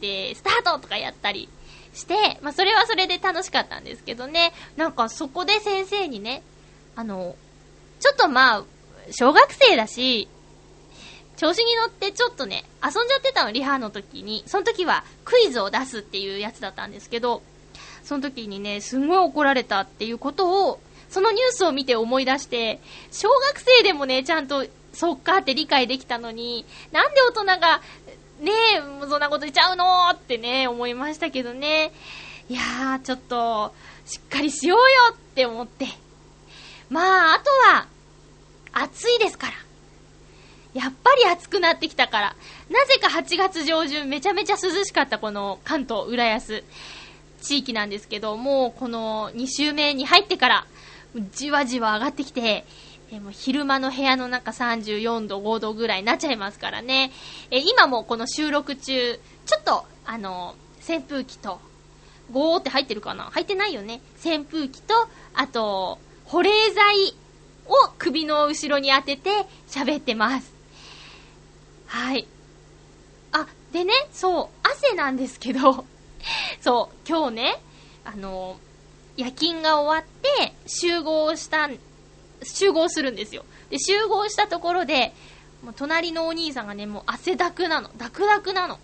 [0.00, 1.48] で、スタートとかやったり
[1.92, 6.42] して、まあ、それはそれで楽しかったんですけどね、なんかそこで先生にね、
[6.94, 7.34] あの、
[7.98, 8.64] ちょっとまあ、
[9.10, 10.28] 小学生だし、
[11.36, 14.44] 調子に乗ってちょっとね、遊んじゃってたの、リハの時に。
[14.46, 17.42] その時はクイズを出すっていうやつだったんですけど、
[18.02, 22.80] その時にね、すんごい怒られたっていうことを、そのニュースを見て思い出して、
[23.10, 27.80] 小学生でもね、ちゃんと、そっかって理解できたのに、なんで大人が、
[28.40, 31.92] ねえ、そんなこと言っちゃうのってね、思いましたけどね。
[32.48, 33.74] いやー、ちょっと、
[34.06, 35.86] しっかりしようよって思って。
[36.88, 37.86] まあ、あとは、
[38.72, 39.52] 暑いですから。
[40.74, 42.36] やっぱり暑くなってきたから。
[42.68, 46.62] なぜか8月上旬めちゃめちゃ涼しかったこの関東浦安
[47.40, 50.66] 地域なんですけど、もうこの2週目に入ってから、
[51.32, 52.64] じわじわ上がってきて、
[53.12, 57.10] えもう昼間の部屋の中34度、5度ぐらいになっちゃいますからね。
[57.50, 60.54] え今もこの収録中、ちょっと、あの、
[60.88, 61.60] 扇風機と、
[62.30, 63.24] ゴーって入ってるかな？
[63.24, 64.00] 入ってないよね。
[64.24, 64.94] 扇風機と、
[65.34, 67.14] あと、保冷剤
[67.66, 69.30] を首の後ろに当てて
[69.68, 70.52] 喋ってます。
[71.86, 72.28] はい。
[73.32, 75.84] あ、でね、そう、汗なんですけど、
[76.60, 77.62] そう、今日ね、
[78.04, 78.58] あの、
[79.16, 81.68] 夜勤が終わって集合した
[82.42, 83.44] 集合するんですよ。
[83.68, 85.12] で、集合したところで、
[85.62, 87.90] もう隣のお兄さんがね、もう汗だくなの。
[87.98, 88.78] ダクダクなの。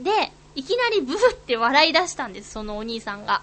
[0.00, 3.42] で、いきなりブーって笑い出したんです、そのお兄さんが。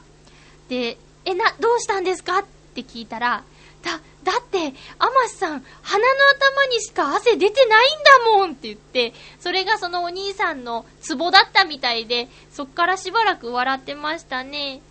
[0.67, 2.39] で、え、な、どうしたんですか？
[2.39, 3.43] って聞いたら、
[3.84, 14.82] だ、だって、アマスさん、鼻の頭にしか汗出てないんだもんって言って、それがそのお兄さんのツボだったみたいで、そっからしばらく笑ってましたね。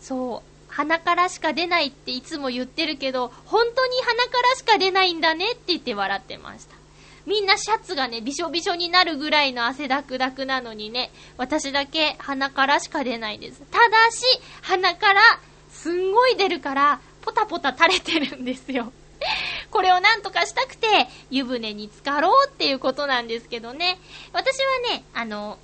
[0.00, 0.56] そう。
[0.68, 6.76] 鼻からしか出ないっていつも言ってるけど、本当に鼻からしか出ないんだねって言って笑ってました。
[7.24, 13.62] みんなシャツがね、びしょびしょになるぐらいの汗だくだくなのにね、私だけ鼻からしか出ないです。
[13.70, 14.24] ただし、
[14.62, 15.22] 鼻から
[15.70, 18.92] すんごい出るから、ポタポタ垂れてるんですよ。
[19.72, 20.86] これをなんとかしたくて、
[21.28, 23.98] 湯船に浸かろうっていうことなんですけどね。
[24.32, 25.58] 私はね、あの、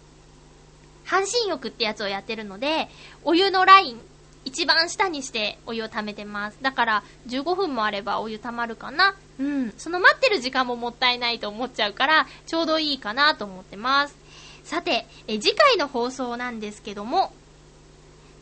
[1.05, 2.89] 半身浴ってやつをやってるので、
[3.23, 4.01] お湯のライン、
[4.45, 6.59] 一番下にしてお湯を溜めてます。
[6.63, 9.15] だから15分もあればお湯溜まるかな。
[9.39, 9.73] うん。
[9.79, 14.17] その待ってる時間ももったいないと思っちゃうから、ちょうどいいかなと思ってます。
[14.65, 17.33] さて、え次回の放送なんですけども、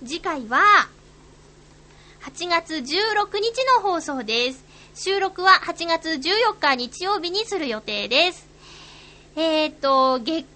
[0.03, 0.89] 次回は、
[2.23, 2.83] 8月16
[3.41, 4.63] 日の放送です。
[4.95, 8.47] 収録は8月14日日曜日にする予定です。
[9.37, 10.47] えっ、と、月間テ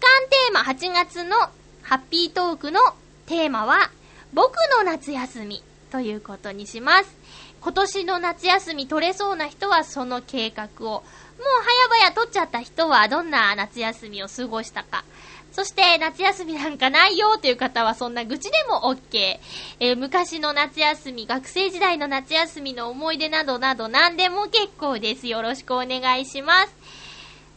[0.50, 1.36] ーマ8月の
[1.80, 2.80] ハッピートークの
[3.24, 3.90] テーマは、
[4.34, 7.16] 僕の夏休みということにします。
[7.62, 11.02] 今年の夏休み取れそうな人はその計画を、
[11.38, 11.46] もう
[11.90, 15.04] 早々取っちゃった人はどんな夏休みを過ごしたか。
[15.52, 19.38] そして夏休みなんかないよという方はそんな愚痴でも OK。
[19.78, 25.28] えー、昔の夏休み、学生時代の夏休みの思い出などなど何でも結構です。
[25.28, 26.74] よろしくお願いします。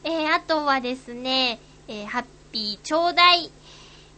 [0.03, 3.49] えー、あとはですね、えー、ハッピーちょうだい、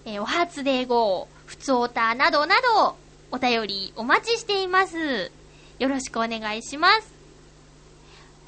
[0.05, 2.97] えお初で号、ふつおたなどなど、
[3.31, 5.31] お便りお待ちしています。
[5.77, 7.18] よろしくお願いします。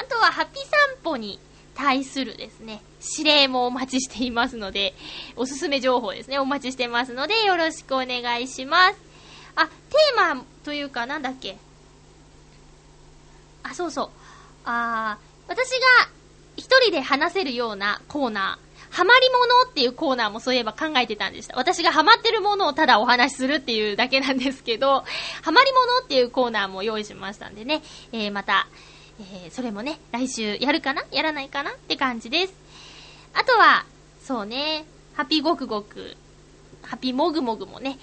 [0.02, 0.72] あとは、ハピー散
[1.04, 1.40] 歩に
[1.76, 2.82] 対するですね、
[3.18, 4.96] 指令もお待ちしていますので、
[5.36, 8.98] おすすめ情報ですね、お待ちしてますので、よろしくお願いします。
[9.56, 11.58] あ、テーマというか、なんだっけ？
[13.64, 14.10] あ、そうそう。
[14.66, 15.78] あ私が
[16.58, 21.56] 一人で話せるようなコーナー、ハマりものっていうコーナーもそういえば考えてたんでした。
[21.56, 25.04] 私がハマってるものをただお話しするっていうだけなんですけど、
[25.42, 27.82] ハマりものっていうコーナーも用意しましたんでね、
[28.12, 28.68] えー、また、
[29.22, 31.04] えー、それもね、来週やるかな？
[31.12, 31.72] やらないかな？
[31.72, 32.54] って感じです。
[33.34, 33.86] あとは、
[34.26, 36.18] そうね、ハッピーゴクゴク、
[36.82, 38.00] ハッピーモグモグもね、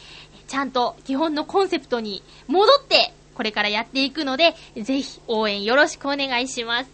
[0.47, 6.91] ちゃんと基本のコンセプトに戻って、これからやっていくので、ぜひ応援よろしくお願いします。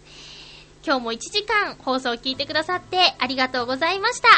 [0.84, 4.28] 今日も1時間放送を聞いてくださってありがとうございました。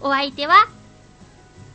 [0.00, 0.66] お相手は、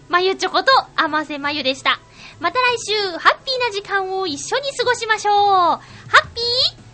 [0.09, 1.99] まゆちょこと、あませまゆでした。
[2.39, 5.35] また来週、ハッピーな時間を一緒に過ごしましょう。
[5.35, 5.79] ハ
[6.23, 6.90] ッピー